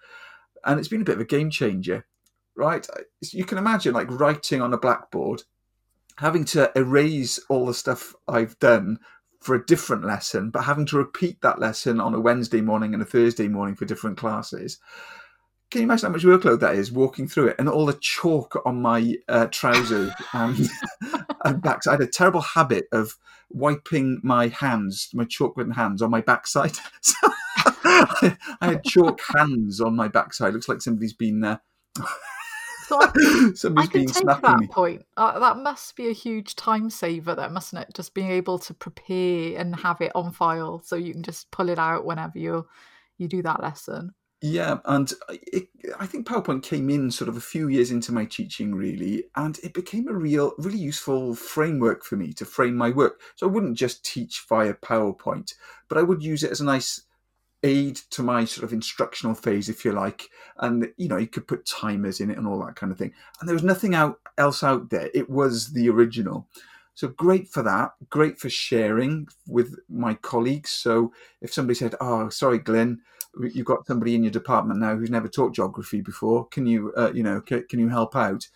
and 0.64 0.78
it's 0.78 0.88
been 0.88 1.00
a 1.00 1.04
bit 1.04 1.16
of 1.16 1.20
a 1.20 1.26
game 1.26 1.50
changer, 1.50 2.06
right? 2.54 2.86
You 3.32 3.44
can 3.44 3.58
imagine 3.58 3.92
like 3.92 4.08
writing 4.08 4.62
on 4.62 4.72
a 4.72 4.78
blackboard 4.78 5.42
having 6.18 6.44
to 6.46 6.70
erase 6.76 7.38
all 7.48 7.66
the 7.66 7.74
stuff 7.74 8.14
I've 8.26 8.58
done 8.58 8.98
for 9.40 9.54
a 9.54 9.66
different 9.66 10.04
lesson, 10.04 10.50
but 10.50 10.62
having 10.62 10.86
to 10.86 10.96
repeat 10.96 11.40
that 11.42 11.60
lesson 11.60 12.00
on 12.00 12.14
a 12.14 12.20
Wednesday 12.20 12.60
morning 12.60 12.94
and 12.94 13.02
a 13.02 13.06
Thursday 13.06 13.48
morning 13.48 13.74
for 13.74 13.84
different 13.84 14.16
classes. 14.16 14.78
Can 15.70 15.80
you 15.80 15.86
imagine 15.86 16.06
how 16.06 16.12
much 16.12 16.22
workload 16.22 16.60
that 16.60 16.76
is 16.76 16.92
walking 16.92 17.26
through 17.26 17.48
it 17.48 17.56
and 17.58 17.68
all 17.68 17.86
the 17.86 17.98
chalk 18.00 18.62
on 18.64 18.80
my 18.80 19.16
uh, 19.28 19.46
trousers 19.46 20.12
and, 20.32 20.68
and 21.44 21.62
back? 21.62 21.86
I 21.86 21.92
had 21.92 22.00
a 22.00 22.06
terrible 22.06 22.40
habit 22.40 22.86
of 22.92 23.16
wiping 23.50 24.20
my 24.22 24.48
hands, 24.48 25.10
my 25.12 25.24
chalk 25.24 25.56
written 25.56 25.72
hands, 25.72 26.02
on 26.02 26.10
my 26.10 26.20
backside. 26.20 26.78
So 27.02 27.16
I, 27.84 28.36
I, 28.60 28.66
had 28.66 28.84
chalk 28.84 29.20
hands 29.36 29.80
on 29.80 29.96
my 29.96 30.08
backside. 30.08 30.52
Looks 30.52 30.68
like 30.68 30.82
somebody's 30.82 31.12
been 31.12 31.42
uh, 31.42 31.56
so 32.84 32.98
I, 33.00 33.82
I 33.82 33.86
can 33.86 34.06
take 34.06 34.24
that 34.24 34.58
me. 34.60 34.66
point. 34.68 35.04
Uh, 35.16 35.38
that 35.38 35.58
must 35.58 35.96
be 35.96 36.08
a 36.08 36.12
huge 36.12 36.54
time 36.56 36.90
saver, 36.90 37.34
there, 37.34 37.50
mustn't 37.50 37.82
it? 37.82 37.94
Just 37.94 38.14
being 38.14 38.30
able 38.30 38.58
to 38.60 38.74
prepare 38.74 39.58
and 39.58 39.74
have 39.76 40.00
it 40.00 40.12
on 40.14 40.32
file, 40.32 40.80
so 40.84 40.96
you 40.96 41.12
can 41.12 41.22
just 41.22 41.50
pull 41.50 41.68
it 41.68 41.78
out 41.78 42.04
whenever 42.04 42.38
you 42.38 42.66
you 43.18 43.28
do 43.28 43.42
that 43.42 43.62
lesson. 43.62 44.14
Yeah, 44.42 44.78
and 44.84 45.12
it, 45.30 45.68
I 45.98 46.06
think 46.06 46.26
PowerPoint 46.26 46.62
came 46.62 46.90
in 46.90 47.10
sort 47.10 47.28
of 47.28 47.36
a 47.36 47.40
few 47.40 47.68
years 47.68 47.90
into 47.90 48.12
my 48.12 48.24
teaching, 48.26 48.74
really, 48.74 49.24
and 49.34 49.58
it 49.64 49.74
became 49.74 50.08
a 50.08 50.14
real, 50.14 50.52
really 50.58 50.78
useful 50.78 51.34
framework 51.34 52.04
for 52.04 52.16
me 52.16 52.32
to 52.34 52.44
frame 52.44 52.76
my 52.76 52.90
work. 52.90 53.20
So 53.34 53.48
I 53.48 53.50
wouldn't 53.50 53.78
just 53.78 54.04
teach 54.04 54.44
via 54.48 54.74
PowerPoint, 54.74 55.54
but 55.88 55.98
I 55.98 56.02
would 56.02 56.22
use 56.22 56.44
it 56.44 56.52
as 56.52 56.60
a 56.60 56.64
nice 56.66 57.02
aid 57.62 57.96
to 58.10 58.22
my 58.22 58.44
sort 58.44 58.64
of 58.64 58.72
instructional 58.72 59.34
phase, 59.34 59.68
if 59.68 59.84
you 59.84 59.92
like. 59.92 60.28
And 60.58 60.88
you 60.98 61.08
know, 61.08 61.16
you 61.18 61.28
could 61.28 61.48
put 61.48 61.66
timers 61.66 62.20
in 62.20 62.30
it 62.30 62.38
and 62.38 62.46
all 62.46 62.64
that 62.64 62.76
kind 62.76 62.92
of 62.92 62.98
thing. 62.98 63.12
And 63.40 63.48
there 63.48 63.54
was 63.56 63.64
nothing 63.64 63.94
out 63.94 64.20
else 64.38 64.62
out 64.62 64.90
there. 64.90 65.10
It 65.14 65.30
was 65.30 65.72
the 65.72 65.88
original. 65.90 66.48
So 66.94 67.08
great 67.08 67.48
for 67.48 67.62
that. 67.62 67.92
Great 68.10 68.38
for 68.38 68.50
sharing 68.50 69.28
with 69.46 69.76
my 69.88 70.14
colleagues. 70.14 70.70
So 70.70 71.12
if 71.42 71.52
somebody 71.52 71.76
said, 71.76 71.94
"Oh, 72.00 72.28
sorry, 72.30 72.58
Glyn, 72.58 73.00
you've 73.40 73.66
got 73.66 73.86
somebody 73.86 74.14
in 74.14 74.24
your 74.24 74.32
department 74.32 74.80
now 74.80 74.96
who's 74.96 75.10
never 75.10 75.28
taught 75.28 75.54
geography 75.54 76.00
before. 76.00 76.46
Can 76.46 76.66
you, 76.66 76.92
uh, 76.96 77.12
you 77.14 77.22
know, 77.22 77.40
can, 77.40 77.64
can, 77.68 77.80
you 77.80 77.88
help 77.88 78.16
out?" 78.16 78.48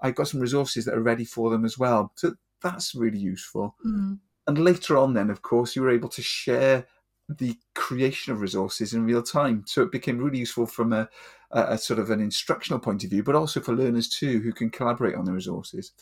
I've 0.00 0.16
got 0.16 0.28
some 0.28 0.40
resources 0.40 0.84
that 0.84 0.94
are 0.94 1.02
ready 1.02 1.24
for 1.24 1.50
them 1.50 1.64
as 1.64 1.78
well. 1.78 2.12
So 2.16 2.34
that's 2.60 2.94
really 2.94 3.18
useful. 3.18 3.76
Mm. 3.86 4.18
And 4.46 4.58
later 4.58 4.96
on, 4.96 5.14
then, 5.14 5.30
of 5.30 5.42
course, 5.42 5.76
you 5.76 5.82
were 5.82 5.90
able 5.90 6.08
to 6.08 6.22
share 6.22 6.86
the 7.28 7.56
creation 7.74 8.32
of 8.32 8.40
resources 8.40 8.94
in 8.94 9.04
real 9.04 9.22
time. 9.22 9.64
So 9.66 9.82
it 9.82 9.92
became 9.92 10.18
really 10.18 10.38
useful 10.38 10.66
from 10.66 10.92
a, 10.92 11.08
a, 11.50 11.62
a 11.74 11.78
sort 11.78 11.98
of 11.98 12.10
an 12.10 12.20
instructional 12.20 12.80
point 12.80 13.04
of 13.04 13.10
view, 13.10 13.22
but 13.22 13.34
also 13.34 13.60
for 13.60 13.74
learners 13.74 14.08
too 14.08 14.40
who 14.40 14.52
can 14.52 14.70
collaborate 14.70 15.14
on 15.14 15.24
the 15.24 15.32
resources. 15.32 15.92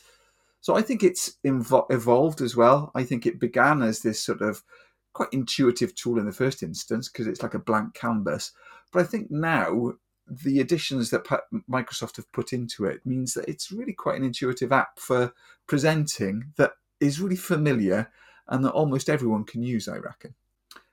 So 0.60 0.76
I 0.76 0.82
think 0.82 1.02
it's 1.02 1.36
invo- 1.44 1.90
evolved 1.90 2.40
as 2.40 2.56
well. 2.56 2.90
I 2.94 3.04
think 3.04 3.26
it 3.26 3.40
began 3.40 3.82
as 3.82 4.00
this 4.00 4.22
sort 4.22 4.42
of 4.42 4.62
quite 5.12 5.28
intuitive 5.32 5.94
tool 5.94 6.18
in 6.18 6.26
the 6.26 6.32
first 6.32 6.62
instance 6.62 7.08
because 7.08 7.26
it's 7.26 7.42
like 7.42 7.54
a 7.54 7.58
blank 7.58 7.94
canvas. 7.94 8.52
But 8.92 9.00
I 9.00 9.04
think 9.04 9.30
now 9.30 9.92
the 10.26 10.60
additions 10.60 11.10
that 11.10 11.24
Microsoft 11.68 12.16
have 12.16 12.30
put 12.32 12.52
into 12.52 12.84
it 12.84 13.04
means 13.04 13.34
that 13.34 13.48
it's 13.48 13.72
really 13.72 13.92
quite 13.92 14.16
an 14.16 14.24
intuitive 14.24 14.72
app 14.72 14.98
for 14.98 15.32
presenting 15.66 16.52
that 16.56 16.72
is 17.00 17.20
really 17.20 17.36
familiar 17.36 18.10
and 18.48 18.64
that 18.64 18.72
almost 18.72 19.08
everyone 19.08 19.44
can 19.44 19.62
use, 19.62 19.88
I 19.88 19.96
reckon. 19.96 20.34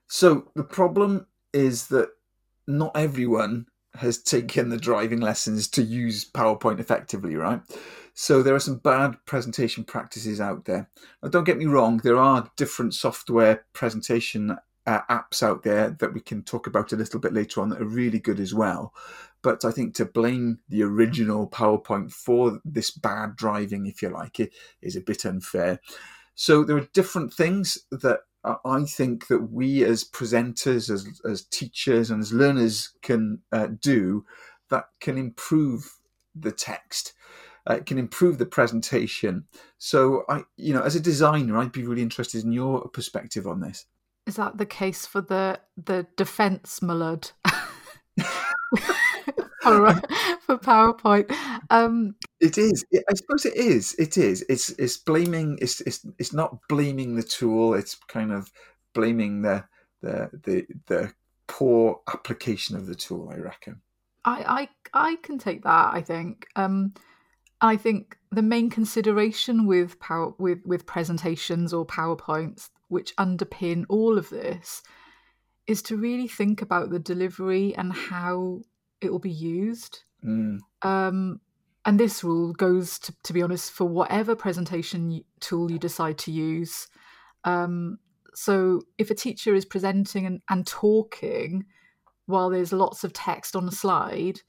So 0.07 0.51
the 0.55 0.63
problem 0.63 1.27
is 1.53 1.87
that 1.87 2.09
not 2.67 2.95
everyone 2.95 3.67
has 3.95 4.17
taken 4.17 4.69
the 4.69 4.77
driving 4.77 5.21
lessons 5.21 5.67
to 5.69 5.83
use 5.83 6.29
PowerPoint 6.29 6.79
effectively, 6.79 7.35
right? 7.35 7.61
So 8.19 8.41
there 8.41 8.55
are 8.55 8.59
some 8.59 8.79
bad 8.79 9.15
presentation 9.27 9.83
practices 9.83 10.41
out 10.41 10.65
there. 10.65 10.89
Now, 11.21 11.29
don't 11.29 11.43
get 11.43 11.59
me 11.59 11.67
wrong, 11.67 11.99
there 11.99 12.17
are 12.17 12.49
different 12.57 12.95
software 12.95 13.67
presentation 13.73 14.57
uh, 14.87 15.01
apps 15.07 15.43
out 15.43 15.61
there 15.61 15.91
that 15.99 16.15
we 16.15 16.21
can 16.21 16.41
talk 16.41 16.65
about 16.65 16.91
a 16.91 16.95
little 16.95 17.19
bit 17.19 17.31
later 17.31 17.61
on 17.61 17.69
that 17.69 17.79
are 17.79 17.85
really 17.85 18.17
good 18.17 18.39
as 18.39 18.55
well. 18.55 18.91
But 19.43 19.63
I 19.63 19.69
think 19.69 19.93
to 19.95 20.05
blame 20.05 20.57
the 20.67 20.81
original 20.81 21.47
PowerPoint 21.47 22.11
for 22.11 22.59
this 22.65 22.89
bad 22.89 23.35
driving, 23.35 23.85
if 23.85 24.01
you 24.01 24.09
like, 24.09 24.39
it 24.39 24.51
is 24.81 24.95
a 24.95 25.01
bit 25.01 25.23
unfair. 25.23 25.79
So 26.33 26.63
there 26.63 26.77
are 26.77 26.89
different 26.93 27.31
things 27.31 27.77
that 27.91 28.21
I 28.43 28.83
think 28.85 29.27
that 29.27 29.51
we 29.51 29.83
as 29.83 30.03
presenters, 30.03 30.89
as, 30.89 31.21
as 31.23 31.43
teachers, 31.43 32.09
and 32.09 32.23
as 32.23 32.33
learners 32.33 32.93
can 33.03 33.43
uh, 33.51 33.67
do 33.79 34.25
that 34.71 34.85
can 34.99 35.19
improve 35.19 35.99
the 36.33 36.51
text. 36.51 37.13
Uh, 37.67 37.79
can 37.85 37.97
improve 37.97 38.37
the 38.37 38.45
presentation. 38.45 39.43
So, 39.77 40.23
I, 40.29 40.43
you 40.55 40.73
know, 40.73 40.83
as 40.83 40.95
a 40.95 41.01
designer, 41.01 41.57
I'd 41.57 41.73
be 41.73 41.85
really 41.85 42.01
interested 42.01 42.45
in 42.45 42.53
your 42.53 42.87
perspective 42.87 43.45
on 43.45 43.59
this. 43.59 43.85
Is 44.25 44.37
that 44.37 44.57
the 44.57 44.65
case 44.65 45.05
for 45.05 45.19
the 45.19 45.59
the 45.75 46.07
defense 46.15 46.79
M'lud? 46.79 47.31
for, 49.61 50.01
for 50.41 50.57
PowerPoint. 50.57 51.35
Um, 51.69 52.15
it 52.39 52.57
is. 52.57 52.85
I 52.93 53.13
suppose 53.13 53.45
it 53.45 53.55
is. 53.55 53.95
It 53.95 54.17
is. 54.17 54.45
It's 54.47 54.69
it's 54.71 54.97
blaming. 54.97 55.57
It's 55.61 55.81
it's 55.81 56.05
it's 56.19 56.33
not 56.33 56.57
blaming 56.69 57.15
the 57.15 57.23
tool. 57.23 57.73
It's 57.73 57.95
kind 58.07 58.31
of 58.31 58.51
blaming 58.93 59.41
the 59.41 59.65
the 60.01 60.29
the 60.43 60.65
the 60.85 61.13
poor 61.47 62.01
application 62.07 62.75
of 62.75 62.87
the 62.87 62.95
tool. 62.95 63.29
I 63.33 63.39
reckon. 63.39 63.81
I 64.25 64.69
I 64.93 65.11
I 65.11 65.15
can 65.17 65.37
take 65.37 65.63
that. 65.63 65.93
I 65.93 66.01
think. 66.01 66.47
Um, 66.55 66.93
I 67.61 67.75
think 67.75 68.17
the 68.31 68.41
main 68.41 68.69
consideration 68.69 69.65
with 69.65 69.99
power 69.99 70.33
with 70.37 70.59
with 70.65 70.85
presentations 70.85 71.73
or 71.73 71.85
PowerPoints, 71.85 72.69
which 72.87 73.15
underpin 73.15 73.85
all 73.89 74.17
of 74.17 74.29
this, 74.29 74.83
is 75.65 75.81
to 75.83 75.97
really 75.97 76.27
think 76.27 76.61
about 76.61 76.89
the 76.89 76.99
delivery 76.99 77.75
and 77.75 77.91
how 77.93 78.61
it 79.01 79.11
will 79.11 79.19
be 79.19 79.31
used. 79.31 80.03
Mm. 80.23 80.59
Um, 80.81 81.41
and 81.85 81.99
this 81.99 82.23
rule 82.23 82.53
goes 82.53 82.99
to, 82.99 83.15
to 83.23 83.33
be 83.33 83.41
honest, 83.41 83.71
for 83.71 83.85
whatever 83.85 84.35
presentation 84.35 85.23
tool 85.39 85.71
you 85.71 85.79
decide 85.79 86.17
to 86.19 86.31
use. 86.31 86.87
Um, 87.43 87.99
so 88.33 88.81
if 88.97 89.09
a 89.09 89.15
teacher 89.15 89.55
is 89.55 89.65
presenting 89.65 90.25
and, 90.25 90.41
and 90.49 90.67
talking 90.67 91.65
while 92.25 92.49
there's 92.49 92.73
lots 92.73 93.03
of 93.03 93.13
text 93.13 93.55
on 93.55 93.67
a 93.67 93.71
slide, 93.71 94.41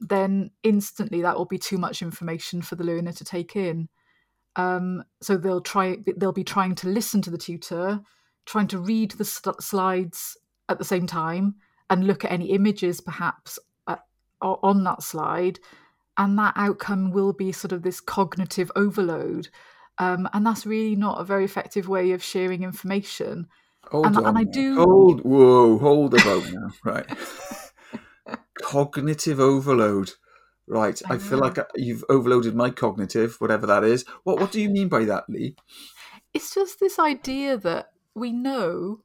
then 0.00 0.50
instantly 0.62 1.22
that 1.22 1.36
will 1.36 1.46
be 1.46 1.58
too 1.58 1.78
much 1.78 2.02
information 2.02 2.62
for 2.62 2.76
the 2.76 2.84
learner 2.84 3.12
to 3.12 3.24
take 3.24 3.56
in. 3.56 3.88
Um, 4.56 5.04
so 5.20 5.36
they'll 5.36 5.60
try 5.60 5.98
they'll 6.16 6.32
be 6.32 6.44
trying 6.44 6.74
to 6.76 6.88
listen 6.88 7.22
to 7.22 7.30
the 7.30 7.38
tutor, 7.38 8.00
trying 8.46 8.68
to 8.68 8.78
read 8.78 9.12
the 9.12 9.24
st- 9.24 9.62
slides 9.62 10.36
at 10.68 10.78
the 10.78 10.84
same 10.84 11.06
time 11.06 11.56
and 11.88 12.06
look 12.06 12.24
at 12.24 12.32
any 12.32 12.50
images 12.50 13.00
perhaps 13.00 13.58
on 14.42 14.84
that 14.84 15.02
slide. 15.02 15.58
And 16.18 16.38
that 16.38 16.54
outcome 16.56 17.10
will 17.10 17.32
be 17.32 17.52
sort 17.52 17.72
of 17.72 17.82
this 17.82 18.00
cognitive 18.00 18.72
overload. 18.74 19.48
Um, 19.98 20.28
and 20.32 20.46
that's 20.46 20.66
really 20.66 20.96
not 20.96 21.20
a 21.20 21.24
very 21.24 21.44
effective 21.44 21.88
way 21.88 22.12
of 22.12 22.22
sharing 22.22 22.62
information. 22.62 23.48
Hold 23.90 24.06
and, 24.06 24.16
on 24.16 24.26
and 24.26 24.38
i 24.38 24.42
do 24.42 24.74
hold 24.74 25.20
whoa 25.20 25.78
hold 25.78 26.14
about 26.14 26.42
now. 26.52 26.70
Right 26.84 27.06
cognitive 28.66 29.38
overload. 29.38 30.12
Right 30.68 31.00
I, 31.08 31.14
I 31.14 31.18
feel 31.18 31.38
uh-huh. 31.38 31.46
like 31.46 31.58
uh, 31.58 31.64
you've 31.76 32.04
overloaded 32.08 32.56
my 32.56 32.70
cognitive 32.70 33.36
whatever 33.40 33.66
that 33.66 33.84
is. 33.84 34.04
What 34.24 34.40
what 34.40 34.50
do 34.50 34.60
you 34.60 34.68
mean 34.68 34.88
by 34.88 35.04
that 35.04 35.24
lee? 35.28 35.54
It's 36.34 36.52
just 36.52 36.80
this 36.80 36.98
idea 36.98 37.56
that 37.58 37.92
we 38.14 38.32
know 38.32 39.02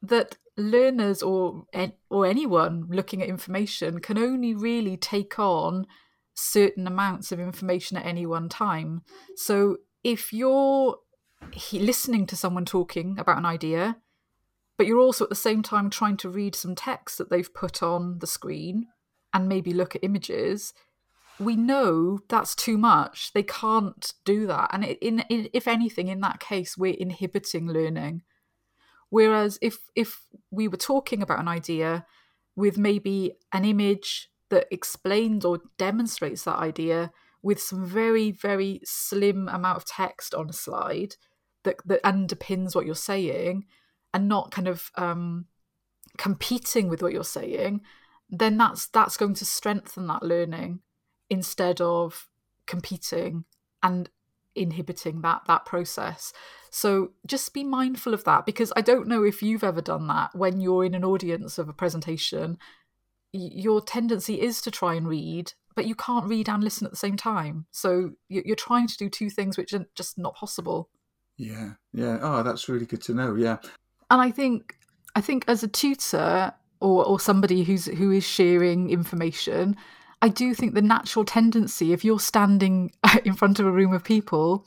that 0.00 0.38
learners 0.56 1.22
or 1.22 1.66
or 2.08 2.24
anyone 2.24 2.86
looking 2.88 3.22
at 3.22 3.28
information 3.28 4.00
can 4.00 4.16
only 4.16 4.54
really 4.54 4.96
take 4.96 5.38
on 5.38 5.86
certain 6.32 6.86
amounts 6.86 7.30
of 7.30 7.38
information 7.38 7.98
at 7.98 8.06
any 8.06 8.24
one 8.24 8.48
time. 8.48 9.02
So 9.36 9.78
if 10.02 10.32
you're 10.32 10.96
listening 11.72 12.26
to 12.28 12.36
someone 12.36 12.64
talking 12.64 13.18
about 13.18 13.36
an 13.36 13.44
idea, 13.44 13.98
but 14.78 14.86
you're 14.86 14.98
also 14.98 15.24
at 15.24 15.30
the 15.30 15.36
same 15.36 15.62
time 15.62 15.90
trying 15.90 16.16
to 16.18 16.30
read 16.30 16.54
some 16.54 16.74
text 16.74 17.18
that 17.18 17.28
they've 17.28 17.52
put 17.52 17.82
on 17.82 18.20
the 18.20 18.26
screen 18.26 18.86
and 19.34 19.48
maybe 19.48 19.74
look 19.74 19.94
at 19.94 20.04
images, 20.04 20.72
we 21.38 21.56
know 21.56 22.20
that's 22.28 22.54
too 22.54 22.78
much. 22.78 23.32
They 23.32 23.42
can't 23.42 24.14
do 24.24 24.46
that. 24.46 24.70
And 24.72 24.84
in, 24.84 25.24
in, 25.28 25.48
if 25.52 25.66
anything, 25.66 26.08
in 26.08 26.20
that 26.20 26.38
case, 26.40 26.78
we're 26.78 26.94
inhibiting 26.94 27.66
learning. 27.66 28.22
Whereas 29.10 29.58
if 29.60 29.78
if 29.94 30.20
we 30.50 30.68
were 30.68 30.76
talking 30.76 31.22
about 31.22 31.40
an 31.40 31.48
idea 31.48 32.06
with 32.56 32.78
maybe 32.78 33.34
an 33.52 33.64
image 33.64 34.28
that 34.50 34.66
explains 34.70 35.44
or 35.44 35.60
demonstrates 35.78 36.44
that 36.44 36.58
idea 36.58 37.12
with 37.42 37.60
some 37.60 37.84
very 37.84 38.30
very 38.30 38.80
slim 38.84 39.48
amount 39.48 39.76
of 39.76 39.84
text 39.84 40.34
on 40.34 40.50
a 40.50 40.52
slide 40.52 41.16
that 41.64 41.76
that 41.84 42.02
underpins 42.02 42.74
what 42.74 42.86
you're 42.86 42.94
saying 42.94 43.64
and 44.12 44.28
not 44.28 44.50
kind 44.50 44.68
of 44.68 44.90
um, 44.96 45.46
competing 46.18 46.88
with 46.88 47.02
what 47.02 47.12
you're 47.12 47.24
saying 47.24 47.82
then 48.30 48.56
that's 48.56 48.86
that's 48.86 49.16
going 49.16 49.34
to 49.34 49.44
strengthen 49.44 50.06
that 50.06 50.22
learning 50.22 50.80
instead 51.30 51.80
of 51.80 52.28
competing 52.66 53.44
and 53.82 54.08
inhibiting 54.54 55.20
that 55.22 55.42
that 55.46 55.64
process. 55.64 56.32
So 56.70 57.12
just 57.26 57.54
be 57.54 57.64
mindful 57.64 58.14
of 58.14 58.24
that 58.24 58.46
because 58.46 58.72
i 58.76 58.80
don't 58.80 59.06
know 59.06 59.22
if 59.22 59.42
you've 59.42 59.64
ever 59.64 59.80
done 59.80 60.08
that 60.08 60.34
when 60.34 60.60
you're 60.60 60.84
in 60.84 60.94
an 60.94 61.04
audience 61.04 61.58
of 61.58 61.68
a 61.68 61.72
presentation 61.72 62.58
your 63.32 63.80
tendency 63.80 64.40
is 64.40 64.60
to 64.62 64.70
try 64.70 64.94
and 64.94 65.08
read 65.08 65.52
but 65.74 65.86
you 65.86 65.94
can't 65.94 66.26
read 66.26 66.48
and 66.48 66.62
listen 66.62 66.84
at 66.86 66.92
the 66.92 66.96
same 66.96 67.16
time. 67.16 67.66
So 67.72 68.12
you're 68.28 68.56
trying 68.56 68.86
to 68.86 68.96
do 68.96 69.08
two 69.08 69.28
things 69.28 69.56
which 69.56 69.72
are 69.72 69.86
just 69.94 70.18
not 70.18 70.36
possible. 70.36 70.88
Yeah 71.36 71.72
yeah. 71.92 72.18
Oh 72.22 72.42
that's 72.42 72.68
really 72.68 72.86
good 72.86 73.02
to 73.02 73.14
know 73.14 73.34
yeah. 73.34 73.58
And 74.10 74.20
i 74.20 74.30
think 74.30 74.76
i 75.16 75.20
think 75.20 75.44
as 75.48 75.62
a 75.62 75.68
tutor 75.68 76.52
or 76.80 77.04
or 77.04 77.20
somebody 77.20 77.64
who's 77.64 77.86
who 77.86 78.10
is 78.10 78.24
sharing 78.24 78.90
information 78.90 79.76
I 80.24 80.28
do 80.28 80.54
think 80.54 80.72
the 80.72 80.80
natural 80.80 81.26
tendency, 81.26 81.92
if 81.92 82.02
you're 82.02 82.18
standing 82.18 82.92
in 83.26 83.34
front 83.34 83.60
of 83.60 83.66
a 83.66 83.70
room 83.70 83.92
of 83.92 84.02
people, 84.02 84.66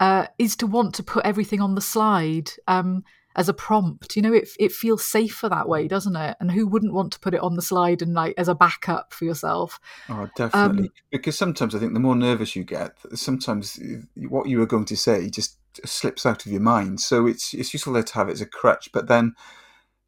uh, 0.00 0.26
is 0.38 0.56
to 0.56 0.66
want 0.66 0.94
to 0.94 1.02
put 1.02 1.26
everything 1.26 1.60
on 1.60 1.74
the 1.74 1.82
slide 1.82 2.50
um, 2.66 3.04
as 3.36 3.50
a 3.50 3.52
prompt. 3.52 4.16
You 4.16 4.22
know, 4.22 4.32
it 4.32 4.48
it 4.58 4.72
feels 4.72 5.04
safer 5.04 5.50
that 5.50 5.68
way, 5.68 5.86
doesn't 5.86 6.16
it? 6.16 6.38
And 6.40 6.50
who 6.50 6.66
wouldn't 6.66 6.94
want 6.94 7.12
to 7.12 7.20
put 7.20 7.34
it 7.34 7.40
on 7.40 7.56
the 7.56 7.62
slide 7.62 8.00
and 8.00 8.14
like 8.14 8.32
as 8.38 8.48
a 8.48 8.54
backup 8.54 9.12
for 9.12 9.26
yourself? 9.26 9.78
Oh, 10.08 10.30
definitely. 10.34 10.84
Um, 10.84 10.92
because 11.10 11.36
sometimes 11.36 11.74
I 11.74 11.78
think 11.78 11.92
the 11.92 12.00
more 12.00 12.16
nervous 12.16 12.56
you 12.56 12.64
get, 12.64 12.96
sometimes 13.14 13.78
what 14.16 14.48
you 14.48 14.58
were 14.58 14.66
going 14.66 14.86
to 14.86 14.96
say 14.96 15.28
just 15.28 15.58
slips 15.84 16.24
out 16.24 16.46
of 16.46 16.52
your 16.52 16.62
mind. 16.62 17.02
So 17.02 17.26
it's 17.26 17.52
it's 17.52 17.74
useful 17.74 18.02
to 18.02 18.14
have 18.14 18.30
it 18.30 18.32
as 18.32 18.40
a 18.40 18.46
crutch, 18.46 18.90
but 18.92 19.08
then 19.08 19.34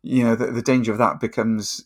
you 0.09 0.25
know 0.25 0.35
the, 0.35 0.47
the 0.47 0.63
danger 0.63 0.91
of 0.91 0.99
that 0.99 1.21
becomes 1.21 1.85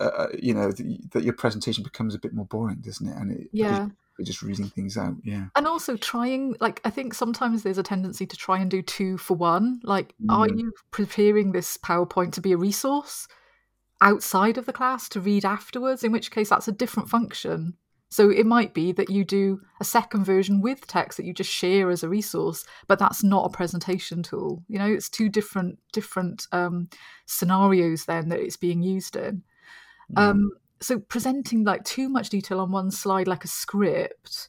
uh, 0.00 0.04
uh, 0.04 0.28
you 0.38 0.54
know 0.54 0.70
the, 0.70 0.98
that 1.12 1.24
your 1.24 1.34
presentation 1.34 1.82
becomes 1.82 2.14
a 2.14 2.18
bit 2.18 2.32
more 2.32 2.46
boring 2.46 2.80
doesn't 2.80 3.08
it 3.08 3.16
and 3.16 3.32
it, 3.32 3.48
yeah 3.52 3.88
we're 4.18 4.24
just 4.24 4.42
reading 4.42 4.66
things 4.66 4.96
out. 4.96 5.14
Yeah, 5.24 5.46
and 5.56 5.66
also 5.66 5.96
trying 5.96 6.56
like 6.60 6.80
I 6.84 6.90
think 6.90 7.14
sometimes 7.14 7.62
there's 7.62 7.78
a 7.78 7.82
tendency 7.82 8.26
to 8.26 8.36
try 8.36 8.58
and 8.58 8.70
do 8.70 8.82
two 8.82 9.18
for 9.18 9.36
one. 9.36 9.80
Like, 9.82 10.14
mm. 10.22 10.32
are 10.32 10.48
you 10.48 10.72
preparing 10.90 11.52
this 11.52 11.76
PowerPoint 11.78 12.32
to 12.32 12.40
be 12.40 12.52
a 12.52 12.56
resource 12.56 13.26
outside 14.00 14.56
of 14.58 14.66
the 14.66 14.72
class 14.72 15.08
to 15.10 15.20
read 15.20 15.44
afterwards? 15.44 16.04
In 16.04 16.12
which 16.12 16.30
case, 16.30 16.50
that's 16.50 16.68
a 16.68 16.72
different 16.72 17.08
function. 17.08 17.74
So 18.14 18.30
it 18.30 18.46
might 18.46 18.74
be 18.74 18.92
that 18.92 19.10
you 19.10 19.24
do 19.24 19.60
a 19.80 19.84
second 19.84 20.22
version 20.22 20.60
with 20.60 20.86
text 20.86 21.16
that 21.16 21.26
you 21.26 21.34
just 21.34 21.50
share 21.50 21.90
as 21.90 22.04
a 22.04 22.08
resource, 22.08 22.64
but 22.86 23.00
that's 23.00 23.24
not 23.24 23.44
a 23.44 23.48
presentation 23.48 24.22
tool. 24.22 24.62
You 24.68 24.78
know, 24.78 24.86
it's 24.86 25.08
two 25.08 25.28
different 25.28 25.80
different 25.92 26.46
um, 26.52 26.88
scenarios 27.26 28.04
then 28.04 28.28
that 28.28 28.38
it's 28.38 28.56
being 28.56 28.84
used 28.84 29.16
in. 29.16 29.42
Mm. 30.14 30.22
Um, 30.22 30.50
so 30.80 31.00
presenting 31.00 31.64
like 31.64 31.82
too 31.82 32.08
much 32.08 32.28
detail 32.28 32.60
on 32.60 32.70
one 32.70 32.92
slide 32.92 33.26
like 33.26 33.42
a 33.42 33.48
script 33.48 34.48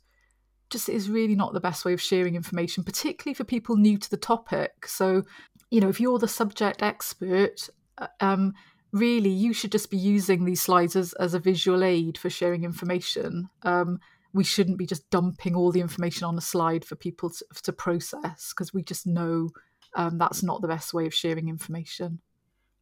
just 0.69 0.87
is 0.87 1.09
really 1.09 1.33
not 1.33 1.53
the 1.53 1.59
best 1.59 1.85
way 1.85 1.93
of 1.93 1.99
sharing 1.99 2.35
information, 2.35 2.83
particularly 2.83 3.33
for 3.33 3.45
people 3.45 3.77
new 3.77 3.97
to 3.97 4.11
the 4.11 4.15
topic. 4.15 4.85
So, 4.85 5.23
you 5.71 5.81
know, 5.81 5.89
if 5.89 5.99
you're 5.99 6.19
the 6.19 6.27
subject 6.27 6.83
expert, 6.83 7.67
uh, 7.97 8.09
um, 8.19 8.53
really 8.95 9.29
you 9.29 9.53
should 9.53 9.71
just 9.71 9.91
be 9.91 9.97
using 9.97 10.45
these 10.45 10.61
slides 10.61 10.95
as, 10.95 11.13
as 11.13 11.33
a 11.33 11.39
visual 11.39 11.83
aid 11.83 12.17
for 12.17 12.29
sharing 12.29 12.63
information. 12.63 13.49
Um, 13.63 13.99
we 14.33 14.43
shouldn't 14.43 14.77
be 14.77 14.85
just 14.85 15.09
dumping 15.09 15.55
all 15.55 15.71
the 15.71 15.81
information 15.81 16.25
on 16.25 16.37
a 16.37 16.41
slide 16.41 16.85
for 16.85 16.95
people 16.95 17.29
to, 17.29 17.45
to 17.63 17.73
process 17.73 18.53
because 18.53 18.73
we 18.73 18.83
just 18.83 19.05
know 19.05 19.49
um, 19.95 20.17
that's 20.17 20.43
not 20.43 20.61
the 20.61 20.67
best 20.67 20.93
way 20.93 21.05
of 21.05 21.13
sharing 21.13 21.49
information. 21.49 22.19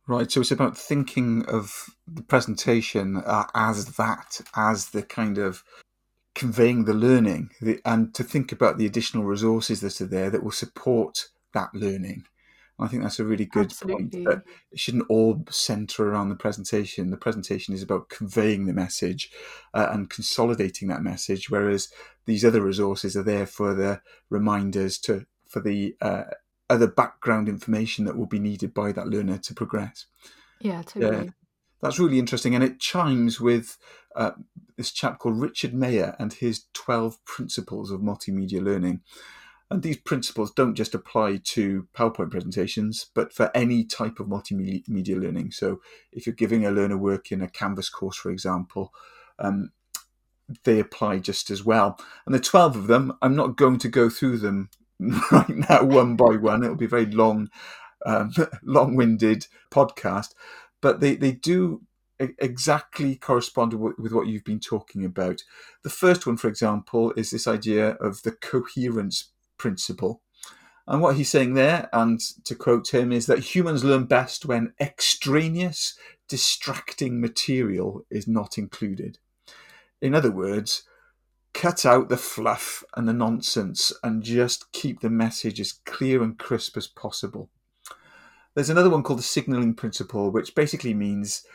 Right, 0.06 0.32
so 0.32 0.42
it's 0.42 0.52
about 0.52 0.78
thinking 0.78 1.46
of 1.46 1.90
the 2.08 2.24
presentation 2.24 3.18
uh, 3.18 3.46
as 3.56 3.86
that, 3.96 4.42
as 4.56 4.90
the 4.90 5.02
kind 5.02 5.38
of 5.38 5.64
conveying 6.36 6.86
the 6.86 6.94
learning, 6.94 7.52
the, 7.62 7.80
and 7.86 8.14
to 8.16 8.24
think 8.24 8.52
about 8.52 8.78
the 8.78 8.86
additional 8.86 9.24
resources 9.24 9.82
that 9.82 10.02
are 10.02 10.08
there 10.08 10.30
that 10.30 10.44
will 10.44 10.52
support 10.52 11.30
that 11.54 11.70
learning. 11.74 12.26
I 12.80 12.88
think 12.88 13.04
that's 13.04 13.20
a 13.20 13.26
really 13.26 13.46
good 13.46 13.66
Absolutely. 13.66 14.24
point. 14.24 14.26
That 14.26 14.44
it 14.72 14.80
shouldn't 14.80 15.06
all 15.10 15.46
center 15.50 16.10
around 16.10 16.30
the 16.30 16.36
presentation. 16.36 17.12
The 17.12 17.18
presentation 17.18 17.74
is 17.74 17.84
about 17.84 18.10
conveying 18.10 18.66
the 18.66 18.74
message 18.74 19.32
uh, 19.74 19.90
and 19.92 20.10
consolidating 20.10 20.88
that 20.88 21.04
message, 21.04 21.50
whereas 21.50 21.90
these 22.26 22.44
other 22.44 22.62
resources 22.62 23.16
are 23.16 23.24
there 23.24 23.46
for 23.46 23.74
the 23.74 24.02
reminders 24.30 24.98
to 25.00 25.26
for 25.48 25.60
the 25.60 25.96
uh, 26.02 26.24
other 26.70 26.88
background 26.88 27.48
information 27.48 28.06
that 28.06 28.18
will 28.18 28.26
be 28.26 28.40
needed 28.40 28.74
by 28.74 28.92
that 28.92 29.08
learner 29.08 29.38
to 29.38 29.54
progress. 29.54 30.08
Yeah, 30.60 30.82
totally. 30.82 31.32
that's 31.82 32.00
really 32.00 32.18
interesting, 32.18 32.56
and 32.56 32.64
it 32.64 32.80
chimes 32.80 33.40
with 33.40 33.78
uh, 34.16 34.32
this 34.78 34.92
chap 34.92 35.20
called 35.20 35.40
Richard 35.40 35.74
Mayer 35.76 36.16
and 36.18 36.34
his 36.34 36.66
twelve 36.74 37.24
principles 37.26 37.92
of 37.92 38.02
multimedia 38.02 38.64
learning. 38.64 39.02
And 39.72 39.82
these 39.82 39.98
principles 39.98 40.52
don't 40.52 40.76
just 40.76 40.94
apply 40.94 41.40
to 41.46 41.88
PowerPoint 41.96 42.32
presentations, 42.32 43.08
but 43.16 43.34
for 43.34 43.50
any 43.56 43.84
type 43.84 44.20
of 44.20 44.28
multimedia 44.28 45.20
learning. 45.20 45.52
So 45.52 45.82
if 46.12 46.28
you're 46.28 46.36
giving 46.36 46.66
a 46.66 46.72
learner 46.72 46.98
work 46.98 47.32
in 47.32 47.42
a 47.42 47.50
Canvas 47.50 47.90
course, 47.90 48.18
for 48.18 48.30
example, 48.30 48.94
um, 49.40 49.72
they 50.64 50.80
apply 50.80 51.20
just 51.20 51.50
as 51.50 51.64
well. 51.64 52.00
And 52.26 52.36
the 52.36 52.40
12 52.40 52.76
of 52.76 52.88
them, 52.88 53.14
I'm 53.22 53.36
not 53.36 53.58
going 53.58 53.80
to 53.80 53.90
go 53.90 54.10
through 54.10 54.38
them 54.38 54.70
right 55.32 55.50
now 55.50 55.84
one 55.84 56.16
by 56.16 56.36
one. 56.36 56.64
It'll 56.64 56.76
be 56.76 56.86
a 56.86 56.90
very 56.90 57.08
long, 57.08 57.50
um, 58.06 58.32
long-winded 58.64 59.48
podcast, 59.72 60.34
but 60.82 61.00
they, 61.00 61.16
they 61.16 61.32
do 61.32 61.82
exactly 62.20 63.16
correspond 63.16 63.74
with 63.74 64.12
what 64.14 64.28
you've 64.28 64.44
been 64.44 64.60
talking 64.60 65.04
about. 65.04 65.42
The 65.84 65.90
first 65.90 66.26
one, 66.28 66.38
for 66.38 66.48
example, 66.48 67.12
is 67.18 67.32
this 67.32 67.48
idea 67.48 67.92
of 67.94 68.22
the 68.24 68.32
coherence 68.32 69.32
principle. 69.64 70.22
And 70.86 71.02
what 71.02 71.16
he's 71.16 71.30
saying 71.30 71.54
there, 71.54 71.88
and 71.94 72.20
to 72.44 72.54
quote 72.54 72.94
him, 72.94 73.14
is 73.14 73.28
that 73.28 73.56
humans 73.56 73.86
learn 73.86 74.04
best 74.04 74.46
when 74.46 74.74
extraneous, 74.82 75.98
distracting 76.28 77.22
material 77.22 78.06
is 78.12 78.28
not 78.28 78.58
included. 78.58 79.20
In 80.02 80.14
other 80.14 80.32
words, 80.32 80.84
cut 81.54 81.86
out 81.86 82.10
the 82.10 82.18
fluff 82.18 82.84
and 82.98 83.08
the 83.08 83.14
nonsense 83.14 83.94
and 84.04 84.22
just 84.22 84.70
keep 84.74 85.00
the 85.00 85.10
message 85.10 85.62
as 85.62 85.72
clear 85.86 86.22
and 86.22 86.38
crisp 86.38 86.76
as 86.76 86.88
possible. 86.88 87.50
There's 88.54 88.70
another 88.70 88.90
one 88.90 89.02
called 89.02 89.20
the 89.20 89.24
signaling 89.24 89.76
principle, 89.76 90.30
which 90.30 90.56
basically 90.56 90.94
means 90.94 91.46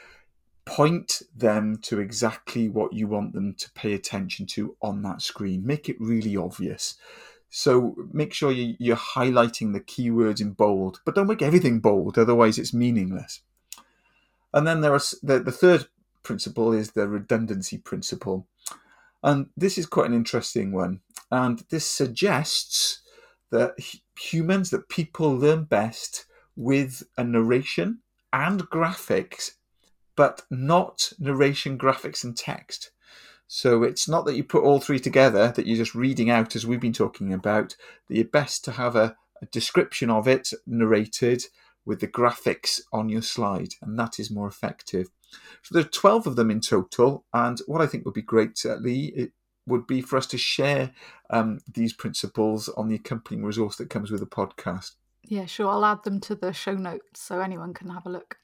point 0.64 1.20
them 1.36 1.76
to 1.82 2.00
exactly 2.00 2.70
what 2.70 2.94
you 2.94 3.06
want 3.06 3.34
them 3.34 3.54
to 3.58 3.70
pay 3.72 3.92
attention 3.92 4.46
to 4.46 4.76
on 4.80 5.02
that 5.02 5.20
screen. 5.20 5.66
Make 5.66 5.90
it 5.90 6.00
really 6.00 6.38
obvious. 6.38 6.96
So 7.50 7.94
make 8.12 8.34
sure 8.34 8.52
you, 8.52 8.92
are 8.92 8.96
highlighting 8.96 9.72
the 9.72 9.80
keywords 9.80 10.40
in 10.40 10.52
bold, 10.52 11.00
but 11.04 11.14
don't 11.14 11.26
make 11.26 11.42
everything 11.42 11.80
bold, 11.80 12.18
otherwise 12.18 12.58
it's 12.58 12.74
meaningless. 12.74 13.40
And 14.52 14.66
then 14.66 14.80
there 14.80 14.92
are 14.92 15.00
the, 15.22 15.40
the 15.40 15.52
third 15.52 15.86
principle 16.22 16.72
is 16.72 16.92
the 16.92 17.08
redundancy 17.08 17.78
principle. 17.78 18.46
And 19.22 19.46
this 19.56 19.78
is 19.78 19.86
quite 19.86 20.06
an 20.06 20.16
interesting 20.16 20.72
one. 20.72 21.00
And 21.30 21.64
this 21.70 21.86
suggests 21.86 23.00
that 23.50 23.74
humans, 24.18 24.70
that 24.70 24.88
people 24.88 25.34
learn 25.36 25.64
best 25.64 26.26
with 26.56 27.02
a 27.16 27.24
narration 27.24 28.00
and 28.32 28.60
graphics, 28.68 29.52
but 30.16 30.42
not 30.50 31.12
narration, 31.18 31.78
graphics, 31.78 32.24
and 32.24 32.36
text. 32.36 32.90
So 33.48 33.82
it's 33.82 34.06
not 34.06 34.26
that 34.26 34.36
you 34.36 34.44
put 34.44 34.62
all 34.62 34.78
three 34.78 35.00
together, 35.00 35.52
that 35.56 35.66
you're 35.66 35.78
just 35.78 35.94
reading 35.94 36.28
out 36.28 36.54
as 36.54 36.66
we've 36.66 36.80
been 36.80 36.92
talking 36.92 37.32
about, 37.32 37.74
that 38.06 38.14
you're 38.14 38.24
best 38.24 38.62
to 38.66 38.72
have 38.72 38.94
a, 38.94 39.16
a 39.40 39.46
description 39.46 40.10
of 40.10 40.28
it 40.28 40.50
narrated 40.66 41.44
with 41.86 42.00
the 42.00 42.06
graphics 42.06 42.82
on 42.92 43.08
your 43.08 43.22
slide, 43.22 43.70
and 43.80 43.98
that 43.98 44.20
is 44.20 44.30
more 44.30 44.46
effective. 44.46 45.08
So 45.62 45.72
there 45.72 45.82
are 45.82 45.88
12 45.88 46.26
of 46.26 46.36
them 46.36 46.50
in 46.50 46.60
total, 46.60 47.24
and 47.32 47.58
what 47.66 47.80
I 47.80 47.86
think 47.86 48.04
would 48.04 48.14
be 48.14 48.22
great, 48.22 48.60
uh, 48.66 48.74
Lee, 48.74 49.12
it 49.16 49.32
would 49.66 49.86
be 49.86 50.02
for 50.02 50.18
us 50.18 50.26
to 50.26 50.38
share 50.38 50.90
um, 51.30 51.60
these 51.72 51.94
principles 51.94 52.68
on 52.70 52.88
the 52.88 52.96
accompanying 52.96 53.44
resource 53.44 53.76
that 53.76 53.90
comes 53.90 54.10
with 54.10 54.20
the 54.20 54.26
podcast. 54.26 54.92
Yeah, 55.22 55.46
sure. 55.46 55.68
I'll 55.68 55.84
add 55.84 56.04
them 56.04 56.20
to 56.20 56.34
the 56.34 56.52
show 56.52 56.74
notes 56.74 57.20
so 57.20 57.40
anyone 57.40 57.74
can 57.74 57.90
have 57.90 58.06
a 58.06 58.10
look. 58.10 58.37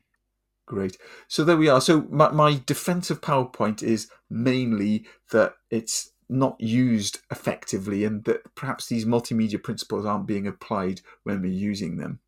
Great. 0.67 0.97
So 1.29 1.45
there 1.45 1.57
we 1.57 1.69
are. 1.69 1.81
So 1.81 2.07
my, 2.11 2.31
my 2.31 2.61
defense 2.65 3.11
of 3.11 3.21
PowerPoint 3.21 3.83
is 3.83 4.09
mainly 4.31 5.07
that 5.31 5.55
it's 5.71 6.11
not 6.29 6.59
used 6.59 7.21
effectively 7.31 8.05
and 8.05 8.25
that 8.25 8.55
perhaps 8.55 8.87
these 8.87 9.05
multimedia 9.05 9.63
principles 9.63 10.07
aren't 10.07 10.27
being 10.27 10.47
applied 10.47 11.03
when 11.23 11.43
we're 11.43 11.53
using 11.53 11.99
them. 11.99 12.21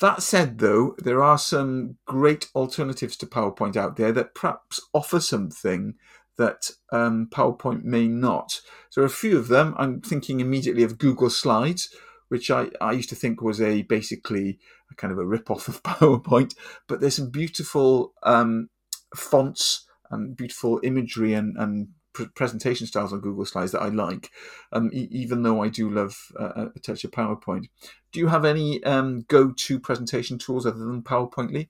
That 0.00 0.22
said, 0.22 0.58
though, 0.58 0.94
there 0.98 1.22
are 1.22 1.38
some 1.38 1.96
great 2.06 2.48
alternatives 2.54 3.16
to 3.18 3.26
PowerPoint 3.26 3.76
out 3.76 3.96
there 3.96 4.12
that 4.12 4.34
perhaps 4.34 4.80
offer 4.94 5.18
something 5.18 5.94
that 6.36 6.70
um, 6.92 7.28
PowerPoint 7.30 7.82
may 7.82 8.06
not. 8.06 8.60
So, 8.90 9.02
a 9.02 9.08
few 9.08 9.36
of 9.36 9.48
them, 9.48 9.74
I'm 9.76 10.00
thinking 10.00 10.38
immediately 10.38 10.84
of 10.84 10.98
Google 10.98 11.30
Slides, 11.30 11.92
which 12.28 12.48
I, 12.48 12.68
I 12.80 12.92
used 12.92 13.08
to 13.08 13.16
think 13.16 13.42
was 13.42 13.60
a 13.60 13.82
basically 13.82 14.60
a 14.90 14.94
kind 14.94 15.12
of 15.12 15.18
a 15.18 15.26
rip 15.26 15.50
off 15.50 15.68
of 15.68 15.82
PowerPoint. 15.84 16.54
But 16.86 17.00
there's 17.00 17.16
some 17.16 17.30
beautiful 17.30 18.12
um, 18.22 18.70
fonts 19.14 19.86
and 20.10 20.36
beautiful 20.36 20.80
imagery 20.82 21.34
and, 21.34 21.56
and 21.56 21.88
presentation 22.34 22.86
styles 22.86 23.12
on 23.12 23.20
Google 23.20 23.44
Slides 23.44 23.72
that 23.72 23.82
I 23.82 23.88
like, 23.88 24.30
um, 24.72 24.90
e- 24.92 25.08
even 25.10 25.42
though 25.42 25.62
I 25.62 25.68
do 25.68 25.88
love 25.90 26.16
uh, 26.38 26.66
a 26.74 26.78
touch 26.80 27.04
of 27.04 27.10
PowerPoint. 27.10 27.68
Do 28.12 28.20
you 28.20 28.28
have 28.28 28.44
any 28.44 28.82
um, 28.84 29.24
go 29.28 29.52
to 29.52 29.78
presentation 29.78 30.38
tools 30.38 30.66
other 30.66 30.78
than 30.78 31.02
PowerPoint, 31.02 31.52
Lee? 31.52 31.68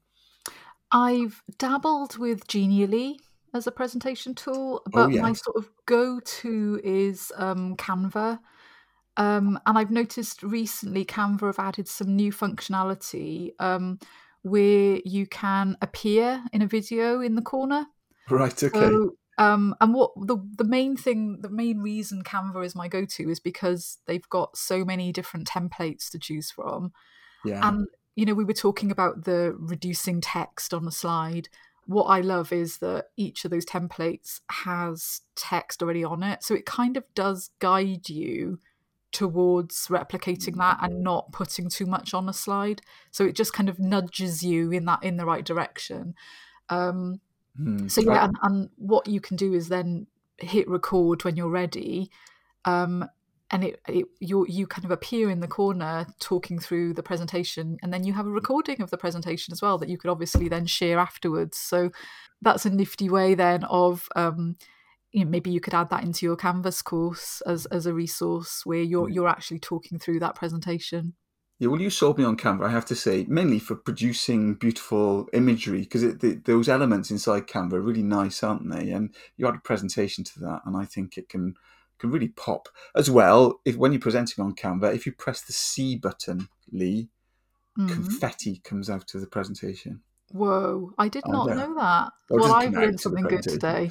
I've 0.90 1.42
dabbled 1.58 2.16
with 2.16 2.46
Genially 2.48 3.20
as 3.52 3.66
a 3.66 3.72
presentation 3.72 4.34
tool, 4.34 4.82
oh, 4.86 4.90
but 4.90 5.06
oh, 5.06 5.08
yeah. 5.08 5.22
my 5.22 5.32
sort 5.32 5.56
of 5.56 5.68
go 5.86 6.20
to 6.20 6.80
is 6.82 7.32
um, 7.36 7.76
Canva. 7.76 8.38
Um, 9.18 9.58
and 9.66 9.76
I've 9.76 9.90
noticed 9.90 10.44
recently 10.44 11.04
Canva 11.04 11.46
have 11.46 11.58
added 11.58 11.88
some 11.88 12.14
new 12.14 12.32
functionality 12.32 13.50
um, 13.58 13.98
where 14.42 15.00
you 15.04 15.26
can 15.26 15.76
appear 15.82 16.44
in 16.52 16.62
a 16.62 16.68
video 16.68 17.20
in 17.20 17.34
the 17.34 17.42
corner. 17.42 17.86
Right. 18.30 18.62
Okay. 18.62 18.78
So, 18.78 19.16
um, 19.36 19.74
and 19.80 19.92
what 19.92 20.12
the 20.16 20.36
the 20.56 20.64
main 20.64 20.96
thing, 20.96 21.38
the 21.40 21.50
main 21.50 21.80
reason 21.80 22.22
Canva 22.22 22.64
is 22.64 22.76
my 22.76 22.86
go 22.86 23.04
to 23.04 23.28
is 23.28 23.40
because 23.40 23.98
they've 24.06 24.28
got 24.28 24.56
so 24.56 24.84
many 24.84 25.10
different 25.10 25.48
templates 25.48 26.10
to 26.10 26.18
choose 26.18 26.52
from. 26.52 26.92
Yeah. 27.44 27.66
And 27.66 27.88
you 28.14 28.24
know, 28.24 28.34
we 28.34 28.44
were 28.44 28.52
talking 28.52 28.92
about 28.92 29.24
the 29.24 29.54
reducing 29.58 30.20
text 30.20 30.72
on 30.72 30.86
a 30.86 30.92
slide. 30.92 31.48
What 31.86 32.04
I 32.04 32.20
love 32.20 32.52
is 32.52 32.78
that 32.78 33.06
each 33.16 33.44
of 33.44 33.50
those 33.50 33.64
templates 33.64 34.40
has 34.50 35.22
text 35.34 35.82
already 35.82 36.04
on 36.04 36.22
it, 36.22 36.44
so 36.44 36.54
it 36.54 36.66
kind 36.66 36.96
of 36.96 37.02
does 37.16 37.50
guide 37.58 38.08
you 38.08 38.60
towards 39.12 39.88
replicating 39.88 40.56
that 40.56 40.78
and 40.82 41.02
not 41.02 41.32
putting 41.32 41.68
too 41.68 41.86
much 41.86 42.14
on 42.14 42.28
a 42.28 42.32
slide. 42.32 42.82
So 43.10 43.24
it 43.24 43.34
just 43.34 43.52
kind 43.52 43.68
of 43.68 43.78
nudges 43.78 44.42
you 44.42 44.70
in 44.70 44.84
that 44.84 45.02
in 45.02 45.16
the 45.16 45.26
right 45.26 45.44
direction. 45.44 46.14
Um, 46.68 47.20
mm, 47.58 47.90
so 47.90 48.02
yeah 48.02 48.24
and, 48.24 48.36
and, 48.42 48.70
what 48.76 49.06
you 49.06 49.20
can 49.20 49.36
do 49.36 49.54
is 49.54 49.68
then 49.68 50.06
hit 50.38 50.68
record 50.68 51.24
when 51.24 51.36
you're 51.36 51.48
ready. 51.48 52.10
Um, 52.64 53.08
and 53.50 53.64
it, 53.64 53.80
it 53.88 54.04
you 54.20 54.44
you 54.46 54.66
kind 54.66 54.84
of 54.84 54.90
appear 54.90 55.30
in 55.30 55.40
the 55.40 55.48
corner 55.48 56.06
talking 56.20 56.58
through 56.58 56.92
the 56.92 57.02
presentation 57.02 57.78
and 57.82 57.94
then 57.94 58.04
you 58.04 58.12
have 58.12 58.26
a 58.26 58.30
recording 58.30 58.82
of 58.82 58.90
the 58.90 58.98
presentation 58.98 59.52
as 59.52 59.62
well 59.62 59.78
that 59.78 59.88
you 59.88 59.96
could 59.96 60.10
obviously 60.10 60.48
then 60.48 60.66
share 60.66 60.98
afterwards. 60.98 61.56
So 61.56 61.90
that's 62.42 62.66
a 62.66 62.70
nifty 62.70 63.08
way 63.08 63.34
then 63.34 63.64
of 63.64 64.08
um, 64.14 64.56
you 65.12 65.24
know, 65.24 65.30
maybe 65.30 65.50
you 65.50 65.60
could 65.60 65.74
add 65.74 65.90
that 65.90 66.02
into 66.02 66.26
your 66.26 66.36
canvas 66.36 66.82
course 66.82 67.40
as 67.46 67.66
as 67.66 67.86
a 67.86 67.94
resource 67.94 68.62
where 68.64 68.82
you're 68.82 69.08
you're 69.08 69.28
actually 69.28 69.58
talking 69.58 69.98
through 69.98 70.20
that 70.20 70.34
presentation 70.34 71.14
yeah, 71.60 71.66
well, 71.68 71.80
you 71.80 71.90
sold 71.90 72.18
me 72.18 72.24
on 72.24 72.36
Canva, 72.36 72.66
I 72.66 72.70
have 72.70 72.86
to 72.86 72.94
say, 72.94 73.26
mainly 73.28 73.58
for 73.58 73.74
producing 73.74 74.54
beautiful 74.54 75.28
imagery, 75.32 75.80
because 75.80 76.16
those 76.44 76.68
elements 76.68 77.10
inside 77.10 77.48
Canva 77.48 77.72
are 77.72 77.80
really 77.80 78.04
nice, 78.04 78.44
aren't 78.44 78.70
they? 78.70 78.90
And 78.90 79.12
you 79.36 79.48
add 79.48 79.56
a 79.56 79.60
presentation 79.60 80.22
to 80.22 80.40
that, 80.40 80.60
and 80.64 80.76
I 80.76 80.84
think 80.84 81.18
it 81.18 81.28
can 81.28 81.54
can 81.98 82.12
really 82.12 82.28
pop 82.28 82.68
as 82.94 83.10
well. 83.10 83.60
If 83.64 83.74
when 83.74 83.90
you're 83.90 84.00
presenting 84.00 84.44
on 84.44 84.54
Canva, 84.54 84.94
if 84.94 85.04
you 85.04 85.10
press 85.10 85.40
the 85.40 85.52
C 85.52 85.96
button, 85.96 86.48
Lee, 86.70 87.08
mm-hmm. 87.76 87.92
confetti 87.92 88.60
comes 88.62 88.88
out 88.88 89.12
of 89.16 89.20
the 89.20 89.26
presentation. 89.26 90.02
Whoa! 90.30 90.92
I 90.96 91.08
did 91.08 91.24
not 91.26 91.48
know 91.48 91.74
that. 91.74 92.12
Well, 92.30 92.52
I've 92.52 92.72
learned 92.72 93.00
something 93.00 93.24
good 93.24 93.42
today. 93.42 93.90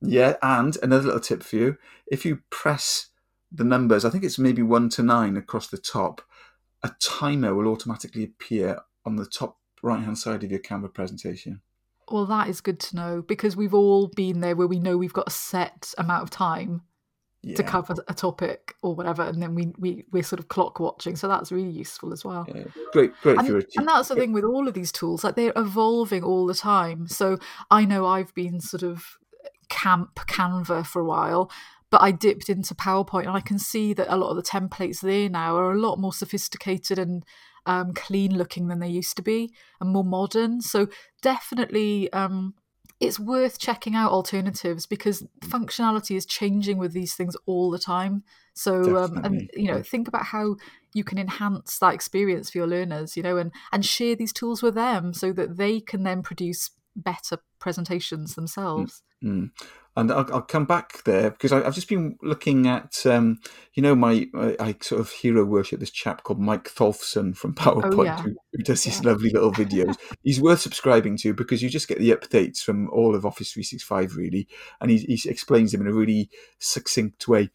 Yeah, 0.00 0.36
and 0.42 0.76
another 0.82 1.06
little 1.06 1.20
tip 1.20 1.42
for 1.42 1.56
you: 1.56 1.78
if 2.06 2.24
you 2.24 2.42
press 2.50 3.08
the 3.50 3.64
numbers, 3.64 4.04
I 4.04 4.10
think 4.10 4.24
it's 4.24 4.38
maybe 4.38 4.62
one 4.62 4.88
to 4.90 5.02
nine 5.02 5.36
across 5.36 5.68
the 5.68 5.78
top 5.78 6.22
a 6.82 6.90
timer 7.00 7.54
will 7.54 7.68
automatically 7.68 8.24
appear 8.24 8.80
on 9.04 9.16
the 9.16 9.26
top 9.26 9.58
right 9.82 10.02
hand 10.02 10.18
side 10.18 10.44
of 10.44 10.50
your 10.50 10.60
Canva 10.60 10.92
presentation. 10.92 11.60
Well, 12.10 12.26
that 12.26 12.48
is 12.48 12.60
good 12.60 12.80
to 12.80 12.96
know 12.96 13.22
because 13.22 13.56
we've 13.56 13.74
all 13.74 14.08
been 14.08 14.40
there 14.40 14.56
where 14.56 14.66
we 14.66 14.78
know 14.78 14.96
we've 14.96 15.12
got 15.12 15.28
a 15.28 15.32
set 15.32 15.92
amount 15.98 16.22
of 16.22 16.30
time 16.30 16.82
yeah. 17.42 17.56
to 17.56 17.62
cover 17.62 17.94
a 18.06 18.14
topic 18.14 18.74
or 18.82 18.94
whatever, 18.94 19.22
and 19.22 19.42
then 19.42 19.54
we, 19.54 19.72
we 19.78 20.04
we're 20.10 20.22
sort 20.22 20.40
of 20.40 20.48
clock 20.48 20.80
watching. 20.80 21.16
So 21.16 21.28
that's 21.28 21.52
really 21.52 21.70
useful 21.70 22.12
as 22.12 22.24
well. 22.24 22.46
Yeah. 22.48 22.64
Great, 22.92 23.12
great. 23.22 23.38
And, 23.38 23.48
and 23.76 23.88
that's 23.88 24.08
the 24.08 24.14
thing 24.14 24.32
with 24.32 24.44
all 24.44 24.68
of 24.68 24.74
these 24.74 24.92
tools; 24.92 25.22
like 25.22 25.36
they're 25.36 25.52
evolving 25.54 26.22
all 26.22 26.46
the 26.46 26.54
time. 26.54 27.08
So 27.08 27.38
I 27.70 27.84
know 27.84 28.06
I've 28.06 28.34
been 28.34 28.60
sort 28.60 28.82
of 28.82 29.18
camp 29.68 30.16
Canva 30.26 30.86
for 30.86 31.00
a 31.00 31.04
while, 31.04 31.50
but 31.90 32.02
I 32.02 32.10
dipped 32.10 32.48
into 32.48 32.74
PowerPoint 32.74 33.26
and 33.26 33.36
I 33.36 33.40
can 33.40 33.58
see 33.58 33.92
that 33.94 34.12
a 34.12 34.16
lot 34.16 34.30
of 34.30 34.36
the 34.36 34.42
templates 34.42 35.00
there 35.00 35.28
now 35.28 35.56
are 35.56 35.72
a 35.72 35.78
lot 35.78 35.98
more 35.98 36.12
sophisticated 36.12 36.98
and 36.98 37.24
um, 37.66 37.92
clean 37.92 38.36
looking 38.36 38.68
than 38.68 38.80
they 38.80 38.88
used 38.88 39.16
to 39.16 39.22
be 39.22 39.52
and 39.80 39.90
more 39.90 40.04
modern. 40.04 40.60
So 40.60 40.88
definitely 41.22 42.12
um, 42.12 42.54
it's 43.00 43.20
worth 43.20 43.58
checking 43.58 43.94
out 43.94 44.10
alternatives 44.10 44.86
because 44.86 45.24
functionality 45.40 46.16
is 46.16 46.26
changing 46.26 46.78
with 46.78 46.92
these 46.92 47.14
things 47.14 47.36
all 47.46 47.70
the 47.70 47.78
time. 47.78 48.24
So 48.54 48.96
um, 48.96 49.18
and 49.22 49.50
you 49.54 49.68
know 49.68 49.82
think 49.82 50.08
about 50.08 50.24
how 50.26 50.56
you 50.92 51.04
can 51.04 51.18
enhance 51.18 51.78
that 51.78 51.94
experience 51.94 52.50
for 52.50 52.58
your 52.58 52.66
learners, 52.66 53.16
you 53.16 53.22
know, 53.22 53.36
and 53.36 53.52
and 53.70 53.86
share 53.86 54.16
these 54.16 54.32
tools 54.32 54.62
with 54.62 54.74
them 54.74 55.14
so 55.14 55.32
that 55.32 55.58
they 55.58 55.80
can 55.80 56.02
then 56.02 56.22
produce 56.22 56.70
better 56.98 57.38
presentations 57.58 58.34
themselves. 58.34 59.02
Mm-hmm 59.24 59.46
and 59.98 60.12
I'll, 60.12 60.32
I'll, 60.32 60.42
come 60.42 60.64
back 60.64 61.02
there 61.02 61.30
because 61.30 61.52
I, 61.52 61.64
have 61.64 61.74
just 61.74 61.88
been 61.88 62.16
looking 62.22 62.68
at, 62.68 63.04
um, 63.04 63.40
you 63.74 63.82
know, 63.82 63.96
my 63.96 64.28
I, 64.32 64.56
I, 64.60 64.76
sort 64.80 65.00
of 65.00 65.10
hero 65.10 65.44
worship 65.44 65.80
this 65.80 65.90
chap 65.90 66.22
called 66.22 66.38
Mike 66.38 66.72
Tholfsen 66.72 67.36
from 67.36 67.54
PowerPoint, 67.56 67.98
oh, 67.98 68.02
yeah. 68.04 68.22
who, 68.22 68.36
who, 68.52 68.62
does 68.62 68.84
these 68.84 69.02
yeah. 69.02 69.10
lovely 69.10 69.30
little 69.30 69.52
videos. 69.64 69.96
He's 70.22 70.40
worth 70.40 70.60
subscribing 70.60 71.16
to 71.18 71.34
because 71.34 71.64
you 71.64 71.68
just 71.68 71.88
get 71.88 71.98
the 71.98 72.12
updates 72.12 72.58
from 72.58 72.88
all 72.90 73.16
of 73.16 73.26
Office 73.26 73.50
365, 73.52 74.14
really, 74.14 74.46
and 74.80 74.92
he, 74.92 74.98
he 74.98 75.28
explains 75.28 75.72
them 75.72 75.80
in 75.80 75.88
a 75.88 75.92
really 75.92 76.30
succinct 76.60 77.26
way. 77.26 77.50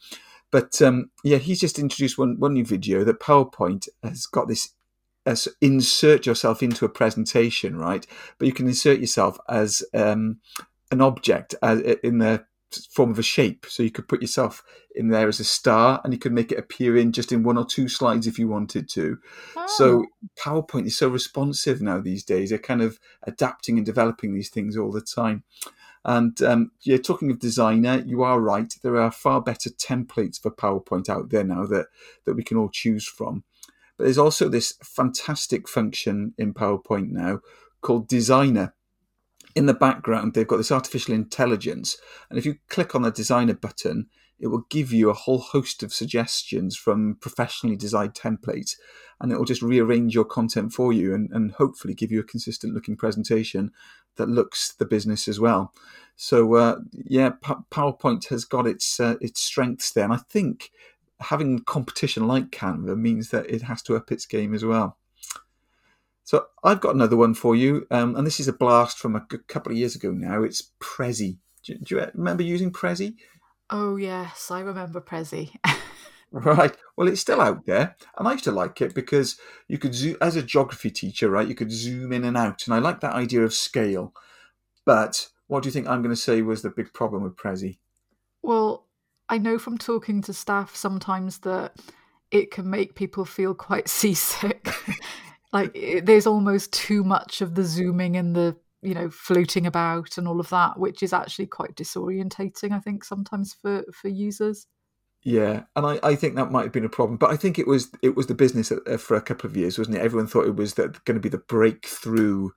But 0.52 0.82
um, 0.82 1.12
yeah, 1.24 1.38
he's 1.38 1.62
just 1.62 1.80
introduced 1.80 2.18
one 2.18 2.36
one 2.40 2.54
new 2.54 2.66
video 2.66 3.06
that 3.06 3.22
PowerPoint 3.22 3.88
has 4.04 4.26
got 4.26 4.50
this 4.50 4.74
as 5.26 5.48
insert 5.62 6.26
yourself 6.26 6.62
into 6.62 6.86
a 6.86 6.90
presentation, 6.90 7.78
right? 7.78 8.06
But 8.38 8.48
you 8.48 8.54
can 8.54 8.68
insert 8.68 9.00
yourself 9.00 9.38
as 9.48 9.84
um, 9.94 10.40
an 10.92 11.02
object 11.02 11.56
as, 11.62 11.80
in 12.04 12.18
the 12.18 12.46
form 12.92 13.12
of 13.12 13.20
a 13.20 13.24
shape. 13.24 13.66
So 13.68 13.84
you 13.84 13.92
could 13.92 14.08
put 14.08 14.22
yourself 14.22 14.64
in 14.96 15.10
there 15.10 15.28
as 15.28 15.40
a 15.40 15.44
star 15.44 16.02
and 16.04 16.14
you 16.14 16.20
could 16.20 16.34
make 16.34 16.52
it 16.52 16.58
appear 16.58 16.98
in 16.98 17.12
just 17.12 17.32
in 17.32 17.44
one 17.44 17.58
or 17.58 17.66
two 17.66 17.88
slides 17.88 18.28
if 18.28 18.38
you 18.38 18.48
wanted 18.48 18.90
to. 18.90 19.18
Oh. 19.56 19.66
So 19.78 20.06
PowerPoint 20.40 20.88
is 20.88 20.98
so 20.98 21.08
responsive 21.08 21.82
now 21.82 22.00
these 22.00 22.24
days. 22.24 22.50
They're 22.50 22.60
kind 22.60 22.82
of 22.82 23.00
adapting 23.24 23.78
and 23.78 23.86
developing 23.86 24.34
these 24.34 24.50
things 24.50 24.78
all 24.78 24.92
the 24.92 25.02
time. 25.02 25.44
And 26.06 26.42
um, 26.42 26.72
yeah, 26.82 26.98
talking 26.98 27.32
of 27.32 27.40
designer, 27.40 28.04
you 28.06 28.24
are 28.24 28.40
right. 28.40 28.74
There 28.82 29.00
are 29.00 29.12
far 29.12 29.42
better 29.42 29.70
templates 29.70 30.42
for 30.42 30.52
PowerPoint 30.52 31.08
out 31.10 31.30
there 31.30 31.46
now 31.46 31.66
that, 31.68 31.88
that 32.26 32.36
we 32.36 32.44
can 32.44 32.58
all 32.58 32.70
choose 32.70 33.08
from. 33.08 33.44
There's 34.04 34.18
also 34.18 34.50
this 34.50 34.74
fantastic 34.84 35.68
function 35.68 36.34
in 36.38 36.54
PowerPoint 36.54 37.10
now 37.10 37.40
called 37.82 38.08
Designer 38.08 38.74
in 39.56 39.66
the 39.66 39.74
background, 39.74 40.34
they've 40.34 40.48
got 40.48 40.58
this 40.58 40.72
artificial 40.72 41.14
intelligence. 41.14 41.98
And 42.30 42.40
if 42.40 42.46
you 42.46 42.56
click 42.70 42.96
on 42.96 43.04
the 43.04 43.12
designer 43.12 43.54
button, 43.54 44.08
it 44.40 44.48
will 44.48 44.66
give 44.70 44.92
you 44.92 45.10
a 45.10 45.14
whole 45.14 45.40
host 45.40 45.84
of 45.84 45.94
suggestions 45.94 46.76
from 46.76 47.18
professionally 47.22 47.76
designed 47.76 48.16
templates. 48.16 48.76
And 49.22 49.32
it 49.32 49.38
will 49.38 49.46
just 49.46 49.62
rearrange 49.62 50.16
your 50.16 50.26
content 50.26 50.74
for 50.74 50.92
you 50.92 51.14
and, 51.14 51.30
and 51.32 51.52
hopefully 51.52 51.94
give 51.94 52.12
you 52.12 52.20
a 52.20 52.26
consistent 52.26 52.74
looking 52.74 52.98
presentation 52.98 53.72
that 54.18 54.28
looks 54.28 54.74
the 54.74 54.86
business 54.86 55.28
as 55.28 55.40
well. 55.40 55.74
So, 56.16 56.56
uh, 56.56 56.80
yeah, 56.92 57.30
P- 57.30 57.54
PowerPoint 57.72 58.28
has 58.30 58.46
got 58.46 58.68
its, 58.68 59.00
uh, 59.00 59.16
its 59.22 59.42
strengths 59.42 59.92
there. 59.92 60.04
And 60.04 60.14
I 60.14 60.18
think 60.18 60.72
having 61.24 61.60
competition 61.60 62.28
like 62.28 62.52
Canva 62.52 62.98
means 62.98 63.30
that 63.30 63.50
it 63.50 63.64
has 63.64 63.82
to 63.84 63.96
up 63.96 64.12
its 64.12 64.26
game 64.26 64.54
as 64.54 64.64
well. 64.64 64.98
So 66.24 66.46
I've 66.64 66.80
got 66.80 66.96
another 66.96 67.18
one 67.18 67.34
for 67.34 67.56
you, 67.56 67.86
um, 67.92 68.16
and 68.16 68.26
this 68.26 68.40
is 68.40 68.48
a 68.48 68.54
blast 68.54 68.98
from 68.98 69.16
a 69.16 69.26
couple 69.48 69.72
of 69.72 69.78
years 69.78 69.96
ago 69.96 70.12
now. 70.12 70.44
It's 70.44 70.72
Prezi. 70.80 71.38
Do, 71.64 71.76
do 71.76 71.96
you 71.96 72.06
remember 72.14 72.44
using 72.44 72.72
Prezi? 72.72 73.16
Oh 73.70 73.98
yes, 73.98 74.50
I 74.50 74.62
remember 74.62 75.02
Prezi. 75.02 75.54
right. 76.32 76.76
Well, 76.96 77.08
it's 77.08 77.22
still 77.22 77.42
out 77.42 77.66
there, 77.66 77.96
and 78.18 78.28
I 78.28 78.34
used 78.34 78.46
to 78.46 78.52
like 78.52 78.82
it 78.82 78.96
because 78.96 79.38
you 79.68 79.78
could 79.78 79.94
zoom 79.94 80.16
as 80.22 80.36
a 80.36 80.44
geography 80.44 80.92
teacher, 80.92 81.30
right? 81.30 81.48
You 81.48 81.56
could 81.56 81.72
zoom 81.72 82.14
in 82.14 82.24
and 82.24 82.38
out, 82.38 82.66
and 82.66 82.74
I 82.74 82.80
like 82.80 83.02
that 83.02 83.14
idea 83.14 83.44
of 83.44 83.54
scale. 83.54 84.14
But 84.86 85.28
what 85.48 85.64
do 85.64 85.68
you 85.68 85.74
think 85.74 85.88
I'm 85.88 86.02
going 86.02 86.16
to 86.16 86.22
say 86.22 86.42
was 86.42 86.62
the 86.62 86.70
big 86.70 86.94
problem 86.94 87.24
with 87.24 87.36
Prezi? 87.36 87.80
Well, 88.42 88.86
I 89.34 89.40
know 89.40 89.58
from 89.58 89.80
talking 89.80 90.22
to 90.22 90.32
staff 90.34 90.76
sometimes 90.76 91.40
that 91.40 91.76
it 92.30 92.52
can 92.52 92.70
make 92.70 92.94
people 92.94 93.26
feel 93.26 93.56
quite 93.56 93.90
seasick. 94.00 94.70
Like 95.52 95.76
there's 96.04 96.28
almost 96.28 96.72
too 96.72 97.04
much 97.04 97.42
of 97.42 97.56
the 97.56 97.64
zooming 97.64 98.16
and 98.16 98.36
the 98.36 98.56
you 98.84 98.94
know 98.94 99.10
floating 99.10 99.66
about 99.66 100.20
and 100.20 100.28
all 100.28 100.40
of 100.40 100.50
that 100.50 100.78
which 100.78 101.02
is 101.02 101.14
actually 101.14 101.46
quite 101.46 101.74
disorientating 101.74 102.74
i 102.74 102.80
think 102.80 103.06
sometimes 103.06 103.54
for 103.54 103.86
for 103.94 104.10
users. 104.10 104.68
Yeah 105.24 105.64
and 105.78 105.86
i 105.86 106.00
i 106.04 106.16
think 106.16 106.36
that 106.36 106.52
might 106.52 106.64
have 106.64 106.74
been 106.74 106.84
a 106.84 106.90
problem 106.90 107.18
but 107.18 107.32
i 107.32 107.38
think 107.38 107.58
it 107.58 107.66
was 107.66 107.90
it 108.02 108.18
was 108.18 108.28
the 108.28 108.36
business 108.36 108.74
uh, 108.74 108.98
for 108.98 109.16
a 109.16 109.22
couple 109.22 109.50
of 109.50 109.56
years 109.56 109.78
wasn't 109.78 109.96
it? 109.96 110.02
Everyone 110.02 110.28
thought 110.28 110.48
it 110.48 110.58
was 110.58 110.74
that 110.74 111.06
going 111.06 111.16
to 111.16 111.22
be 111.22 111.30
the 111.30 111.38
breakthrough 111.38 112.50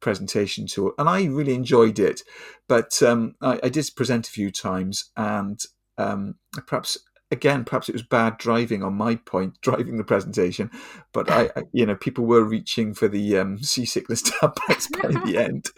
presentation 0.00 0.66
tool 0.66 0.92
and 0.98 1.08
i 1.08 1.24
really 1.24 1.54
enjoyed 1.54 1.98
it. 1.98 2.22
But 2.68 3.02
um, 3.02 3.34
I, 3.40 3.58
I, 3.64 3.68
did 3.68 3.88
present 3.96 4.28
a 4.28 4.30
few 4.30 4.50
times 4.50 5.10
and 5.16 5.58
um, 5.98 6.36
perhaps 6.66 6.98
again, 7.30 7.64
perhaps 7.64 7.88
it 7.88 7.94
was 7.94 8.02
bad 8.02 8.36
driving 8.38 8.82
on 8.82 8.94
my 8.94 9.16
point, 9.16 9.58
driving 9.62 9.96
the 9.96 10.04
presentation, 10.04 10.70
but 11.12 11.30
I, 11.30 11.50
I 11.56 11.62
you 11.72 11.86
know, 11.86 11.96
people 11.96 12.26
were 12.26 12.44
reaching 12.44 12.94
for 12.94 13.08
the 13.08 13.38
um, 13.38 13.58
seasickness 13.58 14.22
tablets 14.22 14.86
by 15.02 15.08
the 15.08 15.36
end. 15.38 15.70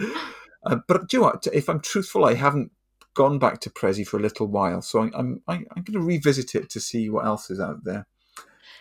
Uh, 0.67 0.77
but 0.89 1.09
do 1.09 1.17
you 1.17 1.23
know 1.23 1.29
what? 1.29 1.47
If 1.53 1.69
I'm 1.69 1.81
truthful, 1.81 2.25
I 2.25 2.35
haven't 2.35 2.73
gone 3.15 3.39
back 3.39 3.61
to 3.61 3.71
Prezi 3.71 4.07
for 4.07 4.19
a 4.19 4.23
little 4.23 4.49
while, 4.49 4.83
so 4.83 5.01
I'm 5.01 5.13
I'm, 5.15 5.43
I'm 5.49 5.83
going 5.83 5.93
to 5.93 6.01
revisit 6.01 6.55
it 6.55 6.69
to 6.71 6.81
see 6.81 7.09
what 7.09 7.25
else 7.25 7.51
is 7.51 7.61
out 7.61 7.85
there. 7.85 8.07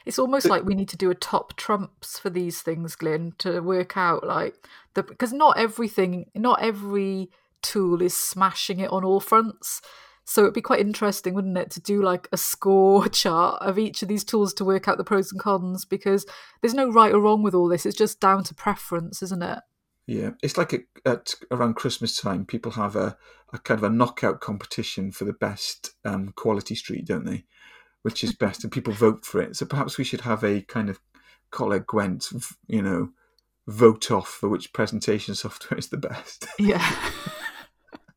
It's 0.06 0.19
almost 0.19 0.46
but, 0.46 0.52
like 0.52 0.65
we 0.65 0.76
need 0.76 0.89
to 0.89 0.98
do 0.98 1.12
a 1.12 1.15
top 1.15 1.56
trumps 1.56 2.19
for 2.19 2.30
these 2.30 2.62
things, 2.62 2.96
Glyn, 2.96 3.34
to 3.38 3.62
work 3.62 3.96
out 3.96 4.26
like 4.26 4.67
the 4.96 5.04
because 5.04 5.32
not 5.32 5.58
everything, 5.58 6.26
not 6.36 6.62
every 6.62 7.30
tool 7.62 8.02
is 8.02 8.15
smashing 8.15 8.80
it 8.80 8.91
on 8.91 9.06
all 9.06 9.19
fronts. 9.19 9.82
So 10.26 10.42
it'd 10.42 10.54
be 10.54 10.62
quite 10.62 10.80
interesting, 10.80 11.34
wouldn't 11.34 11.58
it, 11.58 11.70
to 11.72 11.82
do 11.82 12.02
like 12.02 12.28
a 12.32 12.38
score 12.38 13.08
chart 13.10 13.62
of 13.62 13.78
each 13.78 14.02
of 14.02 14.08
these 14.08 14.24
tools 14.24 14.54
to 14.56 14.66
work 14.66 14.88
out 14.88 14.98
the 14.98 15.04
pros 15.04 15.32
and 15.32 15.42
cons 15.42 15.86
because 15.86 16.26
there's 16.62 16.74
no 16.74 16.92
right 16.92 17.14
or 17.14 17.20
wrong 17.20 17.44
with 17.44 17.54
all 17.54 17.68
this. 17.68 17.86
It's 17.86 17.98
just 17.98 18.20
down 18.20 18.44
to 18.46 18.54
preference, 18.54 19.22
isn't 19.22 19.44
it? 19.44 19.60
Yeah, 20.06 20.32
it's 20.42 20.58
like 20.58 20.74
a, 20.74 20.80
at 21.06 21.34
around 21.50 21.76
Christmas 21.76 22.20
time, 22.20 22.46
people 22.46 22.72
have 22.74 22.96
a, 22.96 23.18
a 23.54 23.60
kind 23.60 23.78
of 23.78 23.84
a 23.84 23.94
knockout 23.94 24.42
competition 24.42 25.12
for 25.12 25.24
the 25.24 25.34
best 25.34 25.92
um, 26.04 26.34
quality 26.36 26.76
street, 26.76 27.06
don't 27.06 27.26
they? 27.26 27.46
Which 28.02 28.24
is 28.24 28.34
best, 28.34 28.64
and 28.64 28.72
people 28.72 28.92
vote 28.92 29.26
for 29.26 29.42
it. 29.42 29.56
So 29.56 29.66
perhaps 29.66 29.98
we 29.98 30.04
should 30.04 30.22
have 30.22 30.44
a 30.44 30.62
kind 30.62 30.90
of 30.90 31.00
Coleg 31.54 31.86
Gwent, 31.86 32.28
you 32.68 32.82
know, 32.82 33.12
vote 33.68 34.12
off 34.12 34.28
for 34.28 34.50
which 34.50 34.74
presentation 34.74 35.36
software 35.36 35.78
is 35.78 35.88
the 35.88 35.98
best. 35.98 36.48
Yeah. 36.60 36.86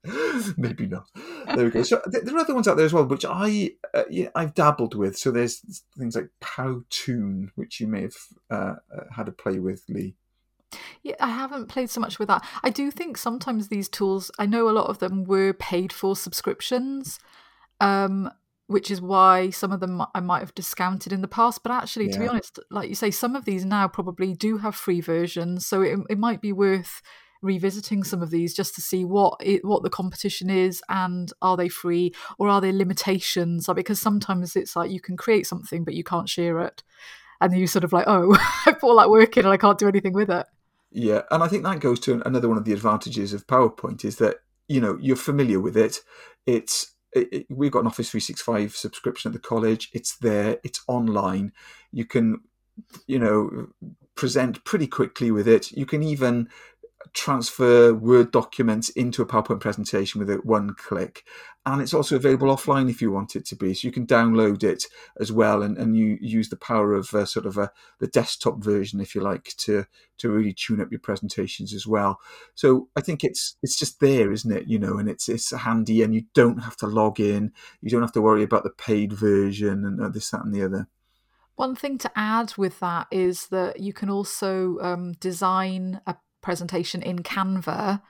Maybe 0.56 0.86
not. 0.86 1.06
There 1.54 1.64
we 1.64 1.70
go. 1.70 1.82
So 1.82 2.00
there 2.06 2.34
are 2.34 2.38
other 2.38 2.54
ones 2.54 2.68
out 2.68 2.76
there 2.76 2.86
as 2.86 2.92
well, 2.92 3.04
which 3.04 3.24
I 3.24 3.72
uh, 3.94 4.04
yeah, 4.10 4.28
I've 4.34 4.54
dabbled 4.54 4.94
with. 4.94 5.16
So 5.16 5.30
there's 5.30 5.82
things 5.96 6.16
like 6.16 6.30
Powtoon, 6.40 7.50
which 7.54 7.80
you 7.80 7.86
may 7.86 8.02
have 8.02 8.16
uh, 8.50 8.74
uh, 8.94 9.04
had 9.14 9.28
a 9.28 9.32
play 9.32 9.58
with, 9.58 9.84
Lee. 9.88 10.14
Yeah, 11.02 11.14
I 11.20 11.28
haven't 11.28 11.68
played 11.68 11.90
so 11.90 12.00
much 12.00 12.18
with 12.18 12.28
that. 12.28 12.44
I 12.62 12.70
do 12.70 12.90
think 12.90 13.16
sometimes 13.16 13.68
these 13.68 13.88
tools, 13.88 14.30
I 14.38 14.46
know 14.46 14.68
a 14.68 14.70
lot 14.70 14.88
of 14.88 14.98
them 14.98 15.24
were 15.24 15.52
paid 15.52 15.92
for 15.92 16.16
subscriptions, 16.16 17.18
um, 17.80 18.30
which 18.66 18.90
is 18.90 19.00
why 19.00 19.50
some 19.50 19.72
of 19.72 19.80
them 19.80 20.02
I 20.14 20.20
might 20.20 20.40
have 20.40 20.54
discounted 20.54 21.12
in 21.12 21.22
the 21.22 21.28
past. 21.28 21.62
But 21.62 21.72
actually, 21.72 22.06
yeah. 22.06 22.12
to 22.12 22.18
be 22.18 22.28
honest, 22.28 22.58
like 22.70 22.88
you 22.88 22.94
say, 22.94 23.10
some 23.10 23.36
of 23.36 23.44
these 23.44 23.64
now 23.64 23.88
probably 23.88 24.34
do 24.34 24.58
have 24.58 24.74
free 24.74 25.00
versions, 25.00 25.66
so 25.66 25.82
it, 25.82 25.98
it 26.10 26.18
might 26.18 26.40
be 26.40 26.52
worth 26.52 27.00
revisiting 27.42 28.02
some 28.02 28.22
of 28.22 28.30
these 28.30 28.54
just 28.54 28.74
to 28.74 28.80
see 28.80 29.04
what 29.04 29.36
it, 29.40 29.64
what 29.64 29.82
the 29.82 29.90
competition 29.90 30.50
is 30.50 30.82
and 30.88 31.32
are 31.42 31.56
they 31.56 31.68
free 31.68 32.12
or 32.38 32.48
are 32.48 32.60
there 32.60 32.72
limitations? 32.72 33.68
Because 33.74 34.00
sometimes 34.00 34.56
it's 34.56 34.76
like 34.76 34.90
you 34.90 35.00
can 35.00 35.16
create 35.16 35.46
something 35.46 35.84
but 35.84 35.94
you 35.94 36.04
can't 36.04 36.28
share 36.28 36.60
it. 36.60 36.82
And 37.40 37.56
you 37.56 37.66
sort 37.66 37.84
of 37.84 37.92
like 37.92 38.06
oh 38.06 38.34
i 38.66 38.72
put 38.72 38.84
all 38.84 38.96
that 38.96 39.10
work 39.10 39.36
in 39.36 39.44
and 39.44 39.52
i 39.52 39.58
can't 39.58 39.78
do 39.78 39.88
anything 39.88 40.14
with 40.14 40.30
it. 40.30 40.46
Yeah 40.90 41.22
and 41.30 41.42
i 41.42 41.48
think 41.48 41.64
that 41.64 41.80
goes 41.80 42.00
to 42.00 42.22
another 42.24 42.48
one 42.48 42.56
of 42.56 42.64
the 42.64 42.72
advantages 42.72 43.32
of 43.32 43.46
powerpoint 43.46 44.04
is 44.04 44.16
that 44.16 44.36
you 44.68 44.80
know 44.80 44.98
you're 45.00 45.16
familiar 45.16 45.60
with 45.60 45.76
it. 45.76 46.00
It's 46.46 46.94
it, 47.12 47.28
it, 47.32 47.46
we've 47.48 47.70
got 47.70 47.80
an 47.80 47.86
office 47.86 48.10
365 48.10 48.76
subscription 48.76 49.30
at 49.30 49.32
the 49.32 49.48
college. 49.48 49.90
It's 49.92 50.16
there. 50.16 50.58
It's 50.64 50.82
online. 50.86 51.52
You 51.92 52.04
can 52.04 52.40
you 53.06 53.18
know 53.18 53.68
present 54.14 54.64
pretty 54.64 54.86
quickly 54.86 55.30
with 55.30 55.48
it. 55.48 55.72
You 55.72 55.86
can 55.86 56.02
even 56.02 56.48
transfer 57.16 57.94
Word 57.94 58.30
documents 58.30 58.90
into 58.90 59.22
a 59.22 59.26
PowerPoint 59.26 59.60
presentation 59.60 60.18
with 60.20 60.44
one 60.44 60.74
click. 60.74 61.24
And 61.64 61.80
it's 61.80 61.94
also 61.94 62.14
available 62.14 62.54
offline 62.54 62.88
if 62.88 63.00
you 63.00 63.10
want 63.10 63.34
it 63.34 63.44
to 63.46 63.56
be. 63.56 63.74
So 63.74 63.88
you 63.88 63.92
can 63.92 64.06
download 64.06 64.62
it 64.62 64.84
as 65.18 65.32
well 65.32 65.62
and, 65.62 65.76
and 65.78 65.96
you 65.96 66.18
use 66.20 66.50
the 66.50 66.56
power 66.56 66.92
of 66.92 67.12
uh, 67.12 67.24
sort 67.24 67.46
of 67.46 67.56
a, 67.56 67.72
the 67.98 68.06
desktop 68.06 68.62
version, 68.62 69.00
if 69.00 69.14
you 69.14 69.22
like, 69.22 69.54
to 69.58 69.86
to 70.18 70.30
really 70.30 70.52
tune 70.52 70.80
up 70.80 70.92
your 70.92 71.00
presentations 71.00 71.74
as 71.74 71.86
well. 71.86 72.20
So 72.54 72.88
I 72.94 73.00
think 73.00 73.24
it's 73.24 73.56
it's 73.62 73.78
just 73.78 73.98
there, 73.98 74.30
isn't 74.30 74.52
it? 74.52 74.68
You 74.68 74.78
know, 74.78 74.98
and 74.98 75.08
it's 75.08 75.28
it's 75.28 75.50
handy 75.50 76.02
and 76.02 76.14
you 76.14 76.24
don't 76.34 76.62
have 76.62 76.76
to 76.76 76.86
log 76.86 77.18
in. 77.18 77.52
You 77.80 77.90
don't 77.90 78.02
have 78.02 78.12
to 78.12 78.22
worry 78.22 78.44
about 78.44 78.62
the 78.62 78.70
paid 78.70 79.12
version 79.12 79.84
and 79.84 80.00
uh, 80.00 80.08
this, 80.10 80.30
that, 80.30 80.44
and 80.44 80.54
the 80.54 80.62
other. 80.62 80.88
One 81.56 81.74
thing 81.74 81.96
to 81.98 82.10
add 82.14 82.52
with 82.58 82.78
that 82.80 83.06
is 83.10 83.48
that 83.48 83.80
you 83.80 83.94
can 83.94 84.10
also 84.10 84.78
um, 84.80 85.12
design 85.14 86.02
a 86.06 86.14
presentation 86.42 87.02
in 87.02 87.20
Canva, 87.20 88.00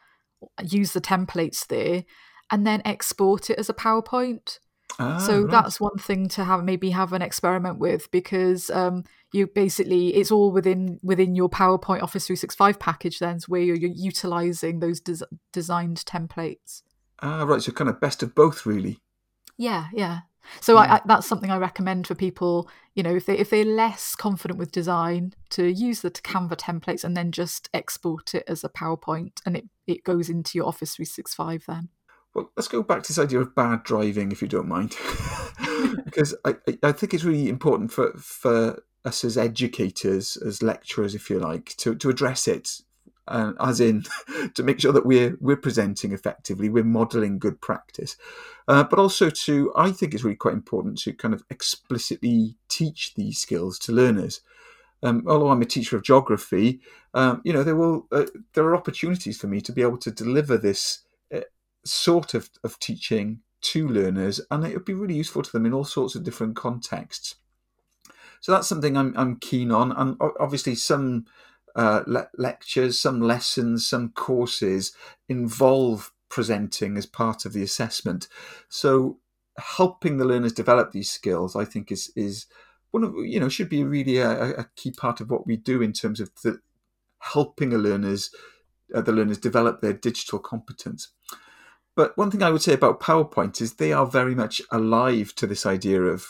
use 0.62 0.92
the 0.92 1.00
templates 1.00 1.66
there, 1.66 2.04
and 2.50 2.66
then 2.66 2.82
export 2.84 3.50
it 3.50 3.58
as 3.58 3.68
a 3.68 3.74
PowerPoint. 3.74 4.58
Ah, 4.98 5.18
so 5.18 5.42
right. 5.42 5.50
that's 5.50 5.80
one 5.80 5.98
thing 5.98 6.28
to 6.28 6.44
have 6.44 6.64
maybe 6.64 6.90
have 6.90 7.12
an 7.12 7.20
experiment 7.20 7.78
with 7.78 8.10
because 8.10 8.70
um, 8.70 9.02
you 9.32 9.46
basically 9.46 10.14
it's 10.14 10.30
all 10.30 10.52
within 10.52 11.00
within 11.02 11.34
your 11.34 11.50
PowerPoint 11.50 12.02
Office 12.02 12.26
365 12.26 12.78
package 12.78 13.18
then 13.18 13.38
where 13.48 13.60
you're, 13.60 13.76
you're 13.76 13.90
utilizing 13.90 14.78
those 14.78 15.00
des- 15.00 15.26
designed 15.52 15.98
templates. 16.06 16.82
Ah, 17.20 17.42
right. 17.44 17.60
So 17.62 17.72
kind 17.72 17.90
of 17.90 18.00
best 18.00 18.22
of 18.22 18.34
both, 18.34 18.64
really. 18.64 19.00
Yeah, 19.58 19.86
yeah. 19.92 20.20
So 20.60 20.74
yeah. 20.74 20.80
I, 20.80 20.86
hmm. 20.86 20.92
I, 20.92 21.00
that's 21.06 21.26
something 21.26 21.50
I 21.50 21.58
recommend 21.58 22.06
for 22.06 22.14
people. 22.14 22.68
You 22.94 23.02
know, 23.02 23.14
if 23.14 23.26
they 23.26 23.38
if 23.38 23.50
they're 23.50 23.64
less 23.64 24.14
confident 24.14 24.58
with 24.58 24.72
design, 24.72 25.34
to 25.50 25.66
use 25.66 26.00
the 26.00 26.10
Canva 26.10 26.56
templates 26.56 27.04
and 27.04 27.16
then 27.16 27.32
just 27.32 27.68
export 27.74 28.34
it 28.34 28.44
as 28.46 28.64
a 28.64 28.68
PowerPoint, 28.68 29.40
and 29.44 29.56
it 29.56 29.64
it 29.86 30.04
goes 30.04 30.28
into 30.28 30.58
your 30.58 30.66
Office 30.66 30.96
365 30.96 31.64
then. 31.66 31.88
Well, 32.34 32.50
let's 32.56 32.68
go 32.68 32.82
back 32.82 33.02
to 33.02 33.08
this 33.08 33.18
idea 33.18 33.40
of 33.40 33.54
bad 33.54 33.82
driving, 33.82 34.30
if 34.30 34.42
you 34.42 34.48
don't 34.48 34.68
mind, 34.68 34.94
because 36.04 36.34
I, 36.44 36.56
I 36.82 36.92
think 36.92 37.14
it's 37.14 37.24
really 37.24 37.48
important 37.48 37.92
for 37.92 38.12
for 38.12 38.82
us 39.06 39.24
as 39.24 39.38
educators, 39.38 40.36
as 40.36 40.62
lecturers, 40.62 41.14
if 41.14 41.30
you 41.30 41.38
like, 41.38 41.74
to, 41.76 41.94
to 41.94 42.10
address 42.10 42.48
it 42.48 42.80
uh, 43.28 43.52
as 43.60 43.80
in 43.80 44.04
to 44.54 44.62
make 44.62 44.80
sure 44.80 44.92
that 44.92 45.06
we're 45.06 45.36
we're 45.40 45.56
presenting 45.56 46.12
effectively, 46.12 46.68
we're 46.68 46.84
modelling 46.84 47.38
good 47.38 47.60
practice, 47.60 48.16
uh, 48.68 48.84
but 48.84 48.98
also 48.98 49.30
to 49.30 49.72
I 49.76 49.90
think 49.92 50.14
it's 50.14 50.24
really 50.24 50.36
quite 50.36 50.54
important 50.54 50.98
to 50.98 51.12
kind 51.12 51.34
of 51.34 51.44
explicitly 51.50 52.56
teach 52.68 53.14
these 53.14 53.38
skills 53.38 53.78
to 53.80 53.92
learners. 53.92 54.40
Um, 55.02 55.24
although 55.26 55.50
I'm 55.50 55.62
a 55.62 55.66
teacher 55.66 55.96
of 55.96 56.02
geography, 56.02 56.80
um, 57.14 57.42
you 57.44 57.52
know 57.52 57.62
there 57.62 57.76
will 57.76 58.06
uh, 58.12 58.26
there 58.54 58.64
are 58.64 58.76
opportunities 58.76 59.38
for 59.38 59.46
me 59.46 59.60
to 59.60 59.72
be 59.72 59.82
able 59.82 59.98
to 59.98 60.10
deliver 60.10 60.56
this 60.56 61.00
uh, 61.34 61.40
sort 61.84 62.34
of, 62.34 62.50
of 62.64 62.78
teaching 62.78 63.40
to 63.60 63.88
learners, 63.88 64.40
and 64.50 64.64
it 64.64 64.74
would 64.74 64.84
be 64.84 64.94
really 64.94 65.14
useful 65.14 65.42
to 65.42 65.52
them 65.52 65.66
in 65.66 65.72
all 65.72 65.84
sorts 65.84 66.14
of 66.14 66.24
different 66.24 66.56
contexts. 66.56 67.36
So 68.40 68.52
that's 68.52 68.68
something 68.68 68.96
I'm, 68.96 69.12
I'm 69.16 69.36
keen 69.36 69.72
on, 69.72 69.92
and 69.92 70.16
obviously 70.38 70.74
some 70.74 71.26
uh, 71.76 72.02
le- 72.06 72.30
lectures, 72.36 72.98
some 72.98 73.20
lessons, 73.20 73.86
some 73.86 74.08
courses 74.10 74.92
involve 75.28 76.10
presenting 76.28 76.96
as 76.96 77.06
part 77.06 77.44
of 77.44 77.52
the 77.52 77.62
assessment. 77.62 78.26
So 78.68 79.18
helping 79.58 80.16
the 80.16 80.24
learners 80.24 80.52
develop 80.52 80.92
these 80.92 81.10
skills, 81.10 81.54
I 81.54 81.64
think, 81.64 81.92
is 81.92 82.10
is 82.16 82.46
one 82.90 83.04
of 83.04 83.14
you 83.18 83.38
know 83.38 83.48
should 83.48 83.68
be 83.68 83.84
really 83.84 84.18
a, 84.18 84.56
a 84.56 84.66
key 84.74 84.90
part 84.90 85.20
of 85.20 85.30
what 85.30 85.46
we 85.46 85.56
do 85.56 85.82
in 85.82 85.92
terms 85.92 86.18
of 86.18 86.30
the, 86.42 86.60
helping 87.18 87.70
the 87.70 87.78
learners 87.78 88.30
uh, 88.94 89.02
the 89.02 89.12
learners 89.12 89.38
develop 89.38 89.80
their 89.80 89.92
digital 89.92 90.38
competence. 90.38 91.08
But 91.94 92.16
one 92.16 92.30
thing 92.30 92.42
I 92.42 92.50
would 92.50 92.62
say 92.62 92.74
about 92.74 93.00
PowerPoint 93.00 93.60
is 93.60 93.74
they 93.74 93.92
are 93.92 94.06
very 94.06 94.34
much 94.34 94.60
alive 94.70 95.34
to 95.36 95.46
this 95.46 95.64
idea 95.64 96.02
of 96.02 96.26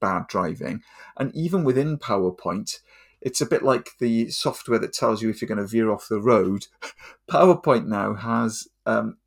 bad 0.00 0.26
driving, 0.28 0.82
and 1.16 1.34
even 1.34 1.64
within 1.64 1.98
PowerPoint, 1.98 2.80
it's 3.20 3.40
a 3.40 3.46
bit 3.46 3.62
like 3.62 3.90
the 3.98 4.30
software 4.30 4.78
that 4.78 4.92
tells 4.92 5.22
you 5.22 5.28
if 5.28 5.40
you're 5.40 5.48
going 5.48 5.58
to 5.58 5.66
veer 5.66 5.90
off 5.90 6.08
the 6.08 6.20
road. 6.20 6.66
PowerPoint 7.30 7.86
now 7.86 8.14
has, 8.14 8.68
um, 8.86 9.18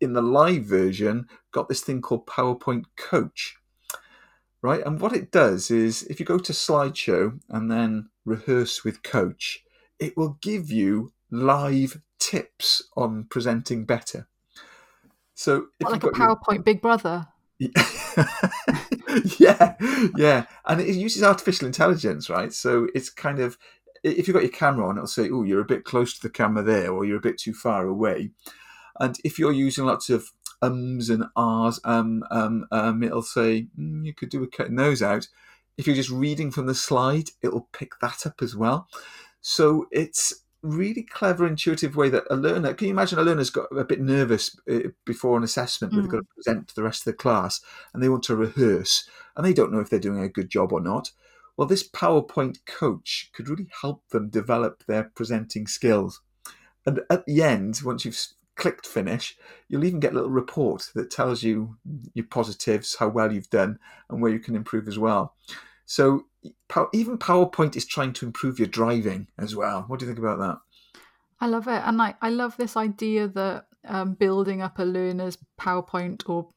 in 0.00 0.12
the 0.12 0.22
live 0.22 0.64
version, 0.64 1.28
got 1.52 1.68
this 1.68 1.80
thing 1.80 2.00
called 2.00 2.26
PowerPoint 2.26 2.84
Coach. 2.96 3.56
Right, 4.62 4.84
and 4.84 5.00
what 5.00 5.14
it 5.14 5.30
does 5.30 5.70
is 5.70 6.02
if 6.04 6.18
you 6.18 6.26
go 6.26 6.38
to 6.38 6.52
slideshow 6.52 7.38
and 7.48 7.70
then 7.70 8.08
rehearse 8.24 8.82
with 8.84 9.02
coach, 9.02 9.62
it 10.00 10.16
will 10.16 10.38
give 10.42 10.70
you 10.70 11.12
live 11.30 12.00
tips 12.18 12.82
on 12.96 13.26
presenting 13.30 13.84
better. 13.84 14.26
So, 15.34 15.66
what, 15.78 15.92
like 15.92 16.02
a 16.02 16.08
PowerPoint 16.08 16.54
your... 16.54 16.62
Big 16.62 16.82
Brother. 16.82 17.28
yeah, 17.58 17.68
yeah, 19.38 19.74
yeah. 20.16 20.46
and 20.66 20.80
it 20.80 20.94
uses 20.94 21.22
artificial 21.22 21.66
intelligence, 21.66 22.28
right? 22.28 22.52
So 22.52 22.88
it's 22.94 23.10
kind 23.10 23.38
of 23.38 23.58
if 24.02 24.28
you've 24.28 24.34
got 24.34 24.42
your 24.42 24.52
camera 24.52 24.88
on, 24.88 24.96
it'll 24.96 25.06
say, 25.06 25.28
"Oh, 25.30 25.42
you're 25.42 25.60
a 25.60 25.64
bit 25.64 25.84
close 25.84 26.14
to 26.14 26.22
the 26.22 26.30
camera 26.30 26.62
there," 26.62 26.92
or 26.92 27.04
"You're 27.04 27.18
a 27.18 27.20
bit 27.20 27.38
too 27.38 27.54
far 27.54 27.86
away." 27.86 28.30
And 29.00 29.18
if 29.24 29.38
you're 29.38 29.52
using 29.52 29.84
lots 29.84 30.10
of 30.10 30.32
ums 30.62 31.10
and 31.10 31.24
ahs, 31.36 31.80
um, 31.84 32.24
um, 32.30 32.66
um, 32.70 33.02
it'll 33.02 33.22
say 33.22 33.66
mm, 33.78 34.04
you 34.04 34.14
could 34.14 34.30
do 34.30 34.40
with 34.40 34.52
cutting 34.52 34.76
those 34.76 35.02
out. 35.02 35.28
If 35.76 35.86
you're 35.86 35.96
just 35.96 36.10
reading 36.10 36.50
from 36.50 36.66
the 36.66 36.74
slide, 36.74 37.30
it'll 37.42 37.68
pick 37.72 37.92
that 38.00 38.26
up 38.26 38.40
as 38.40 38.56
well. 38.56 38.88
So 39.40 39.86
it's 39.92 40.44
really 40.62 41.02
clever, 41.02 41.46
intuitive 41.46 41.96
way 41.96 42.08
that 42.08 42.24
a 42.30 42.36
learner 42.36 42.74
can 42.74 42.88
you 42.88 42.92
imagine 42.92 43.18
a 43.18 43.22
learner's 43.22 43.50
got 43.50 43.66
a 43.76 43.84
bit 43.84 44.00
nervous 44.00 44.58
uh, 44.70 44.88
before 45.04 45.36
an 45.36 45.44
assessment 45.44 45.92
mm. 45.92 45.96
where 45.96 46.02
they've 46.02 46.12
got 46.12 46.18
to 46.18 46.34
present 46.34 46.68
to 46.68 46.74
the 46.74 46.82
rest 46.82 47.00
of 47.00 47.12
the 47.12 47.12
class 47.12 47.60
and 47.92 48.02
they 48.02 48.08
want 48.08 48.22
to 48.24 48.36
rehearse 48.36 49.08
and 49.36 49.44
they 49.44 49.52
don't 49.52 49.72
know 49.72 49.80
if 49.80 49.90
they're 49.90 49.98
doing 49.98 50.20
a 50.20 50.28
good 50.28 50.48
job 50.48 50.72
or 50.72 50.80
not. 50.80 51.10
Well, 51.56 51.68
this 51.68 51.88
PowerPoint 51.88 52.58
coach 52.66 53.30
could 53.34 53.48
really 53.48 53.68
help 53.80 54.02
them 54.10 54.28
develop 54.28 54.84
their 54.86 55.04
presenting 55.14 55.66
skills. 55.66 56.20
And 56.84 57.00
at 57.10 57.24
the 57.26 57.42
end, 57.42 57.80
once 57.84 58.04
you've 58.04 58.20
clicked 58.56 58.86
finish, 58.86 59.36
you'll 59.68 59.84
even 59.84 60.00
get 60.00 60.12
a 60.12 60.16
little 60.16 60.30
report 60.30 60.90
that 60.94 61.10
tells 61.10 61.42
you 61.42 61.76
your 62.14 62.26
positives, 62.26 62.96
how 62.98 63.08
well 63.08 63.32
you've 63.32 63.50
done, 63.50 63.78
and 64.10 64.20
where 64.20 64.32
you 64.32 64.38
can 64.38 64.54
improve 64.54 64.88
as 64.88 64.98
well. 64.98 65.34
So 65.86 66.26
even 66.92 67.18
PowerPoint 67.18 67.76
is 67.76 67.86
trying 67.86 68.12
to 68.14 68.26
improve 68.26 68.58
your 68.58 68.68
driving 68.68 69.28
as 69.38 69.54
well. 69.54 69.84
What 69.86 69.98
do 69.98 70.06
you 70.06 70.10
think 70.10 70.18
about 70.18 70.38
that? 70.38 70.58
I 71.40 71.46
love 71.46 71.68
it, 71.68 71.82
and 71.84 72.00
I 72.00 72.14
I 72.22 72.30
love 72.30 72.56
this 72.56 72.76
idea 72.76 73.28
that 73.28 73.66
um, 73.86 74.14
building 74.14 74.62
up 74.62 74.78
a 74.78 74.84
learner's 74.84 75.38
PowerPoint 75.60 76.28
or 76.28 76.48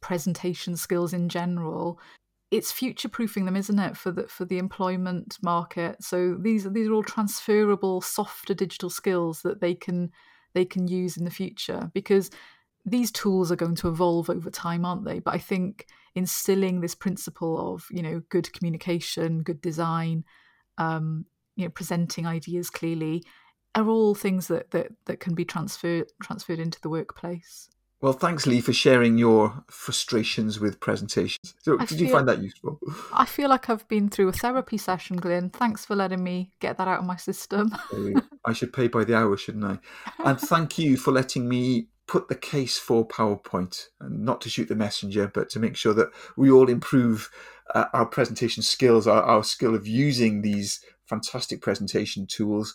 presentation 0.00 0.76
skills 0.76 1.12
in 1.12 1.28
general 1.28 1.98
it's 2.50 2.72
future 2.72 3.08
proofing 3.08 3.44
them 3.44 3.56
isn't 3.56 3.78
it 3.78 3.96
for 3.96 4.10
the 4.10 4.26
for 4.28 4.44
the 4.44 4.58
employment 4.58 5.36
market 5.42 6.02
so 6.02 6.36
these 6.40 6.64
are 6.64 6.70
these 6.70 6.88
are 6.88 6.92
all 6.92 7.02
transferable 7.02 8.00
softer 8.00 8.54
digital 8.54 8.90
skills 8.90 9.42
that 9.42 9.60
they 9.60 9.74
can 9.74 10.10
they 10.54 10.64
can 10.64 10.88
use 10.88 11.16
in 11.16 11.24
the 11.24 11.30
future 11.30 11.90
because 11.94 12.30
these 12.88 13.10
tools 13.10 13.52
are 13.52 13.56
going 13.56 13.74
to 13.74 13.88
evolve 13.88 14.28
over 14.30 14.50
time 14.50 14.84
aren't 14.84 15.04
they 15.04 15.18
but 15.18 15.34
i 15.34 15.38
think 15.38 15.86
instilling 16.18 16.80
this 16.80 16.94
principle 16.94 17.74
of 17.74 17.86
you 17.90 18.02
know 18.02 18.20
good 18.28 18.52
communication, 18.52 19.42
good 19.42 19.60
design, 19.60 20.24
um, 20.76 21.24
you 21.56 21.64
know 21.64 21.70
presenting 21.70 22.26
ideas 22.26 22.68
clearly, 22.68 23.24
are 23.74 23.88
all 23.88 24.14
things 24.14 24.48
that 24.48 24.70
that 24.72 24.88
that 25.06 25.20
can 25.20 25.34
be 25.34 25.44
transferred 25.44 26.08
transferred 26.22 26.58
into 26.58 26.80
the 26.80 26.90
workplace. 26.90 27.70
Well, 28.00 28.12
thanks, 28.12 28.46
Lee, 28.46 28.60
for 28.60 28.72
sharing 28.72 29.18
your 29.18 29.64
frustrations 29.68 30.60
with 30.60 30.78
presentations. 30.78 31.56
So, 31.58 31.74
I 31.80 31.84
did 31.84 31.98
feel, 31.98 32.06
you 32.06 32.12
find 32.12 32.28
that 32.28 32.40
useful? 32.40 32.78
I 33.12 33.24
feel 33.24 33.48
like 33.48 33.68
I've 33.68 33.88
been 33.88 34.08
through 34.08 34.28
a 34.28 34.32
therapy 34.32 34.78
session, 34.78 35.16
Glyn. 35.16 35.50
Thanks 35.50 35.84
for 35.84 35.96
letting 35.96 36.22
me 36.22 36.52
get 36.60 36.78
that 36.78 36.86
out 36.86 37.00
of 37.00 37.06
my 37.06 37.16
system. 37.16 37.74
I 38.44 38.52
should 38.52 38.72
pay 38.72 38.86
by 38.86 39.02
the 39.02 39.16
hour, 39.16 39.36
shouldn't 39.36 39.64
I? 39.64 39.78
And 40.24 40.38
thank 40.38 40.78
you 40.78 40.96
for 40.96 41.10
letting 41.10 41.48
me 41.48 41.88
put 42.08 42.28
the 42.28 42.34
case 42.34 42.78
for 42.78 43.06
PowerPoint, 43.06 43.86
and 44.00 44.24
not 44.24 44.40
to 44.40 44.50
shoot 44.50 44.68
the 44.68 44.74
messenger, 44.74 45.30
but 45.32 45.48
to 45.50 45.60
make 45.60 45.76
sure 45.76 45.94
that 45.94 46.08
we 46.36 46.50
all 46.50 46.68
improve 46.68 47.30
uh, 47.74 47.84
our 47.92 48.06
presentation 48.06 48.62
skills, 48.62 49.06
our, 49.06 49.22
our 49.22 49.44
skill 49.44 49.74
of 49.74 49.86
using 49.86 50.42
these 50.42 50.80
fantastic 51.04 51.60
presentation 51.60 52.26
tools 52.26 52.74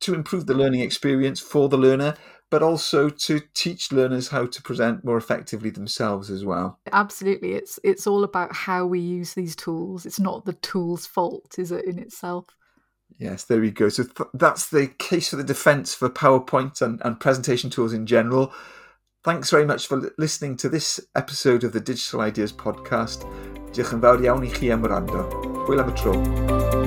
to 0.00 0.14
improve 0.14 0.46
the 0.46 0.54
learning 0.54 0.80
experience 0.80 1.40
for 1.40 1.68
the 1.68 1.78
learner 1.78 2.14
but 2.54 2.62
also 2.62 3.08
to 3.08 3.40
teach 3.52 3.90
learners 3.90 4.28
how 4.28 4.46
to 4.46 4.62
present 4.62 5.04
more 5.04 5.16
effectively 5.16 5.70
themselves 5.70 6.30
as 6.30 6.44
well. 6.44 6.78
Absolutely. 6.92 7.54
It's 7.54 7.80
it's 7.82 8.06
all 8.06 8.22
about 8.22 8.54
how 8.54 8.86
we 8.86 9.00
use 9.00 9.34
these 9.34 9.56
tools. 9.56 10.06
It's 10.06 10.20
not 10.20 10.44
the 10.44 10.52
tool's 10.52 11.04
fault, 11.04 11.56
is 11.58 11.72
it 11.72 11.84
in 11.84 11.98
itself? 11.98 12.46
Yes, 13.18 13.44
there 13.44 13.60
we 13.60 13.70
go. 13.70 13.88
So 13.88 14.04
th- 14.04 14.28
that's 14.34 14.68
the 14.70 14.88
case 14.98 15.30
for 15.30 15.36
the 15.36 15.44
defense 15.44 15.94
for 15.94 16.08
PowerPoint 16.10 16.82
and, 16.82 17.00
and 17.04 17.20
presentation 17.20 17.70
tools 17.70 17.92
in 17.92 18.06
general. 18.06 18.52
Thanks 19.22 19.50
very 19.50 19.64
much 19.64 19.86
for 19.86 20.12
listening 20.18 20.56
to 20.58 20.68
this 20.68 21.00
episode 21.14 21.64
of 21.64 21.72
the 21.72 21.80
Digital 21.80 22.20
Ideas 22.20 22.52
podcast. 22.52 23.24
Diolch 23.74 23.96
yn 23.96 24.04
fawr 24.04 24.22
iawn 24.22 24.46
i 24.46 24.52
chi 24.52 24.70
am 24.70 24.84
wrando. 24.86 25.26
Hwyl 25.64 25.82
am 25.82 25.90
y 25.90 25.98
tro. 25.98 26.83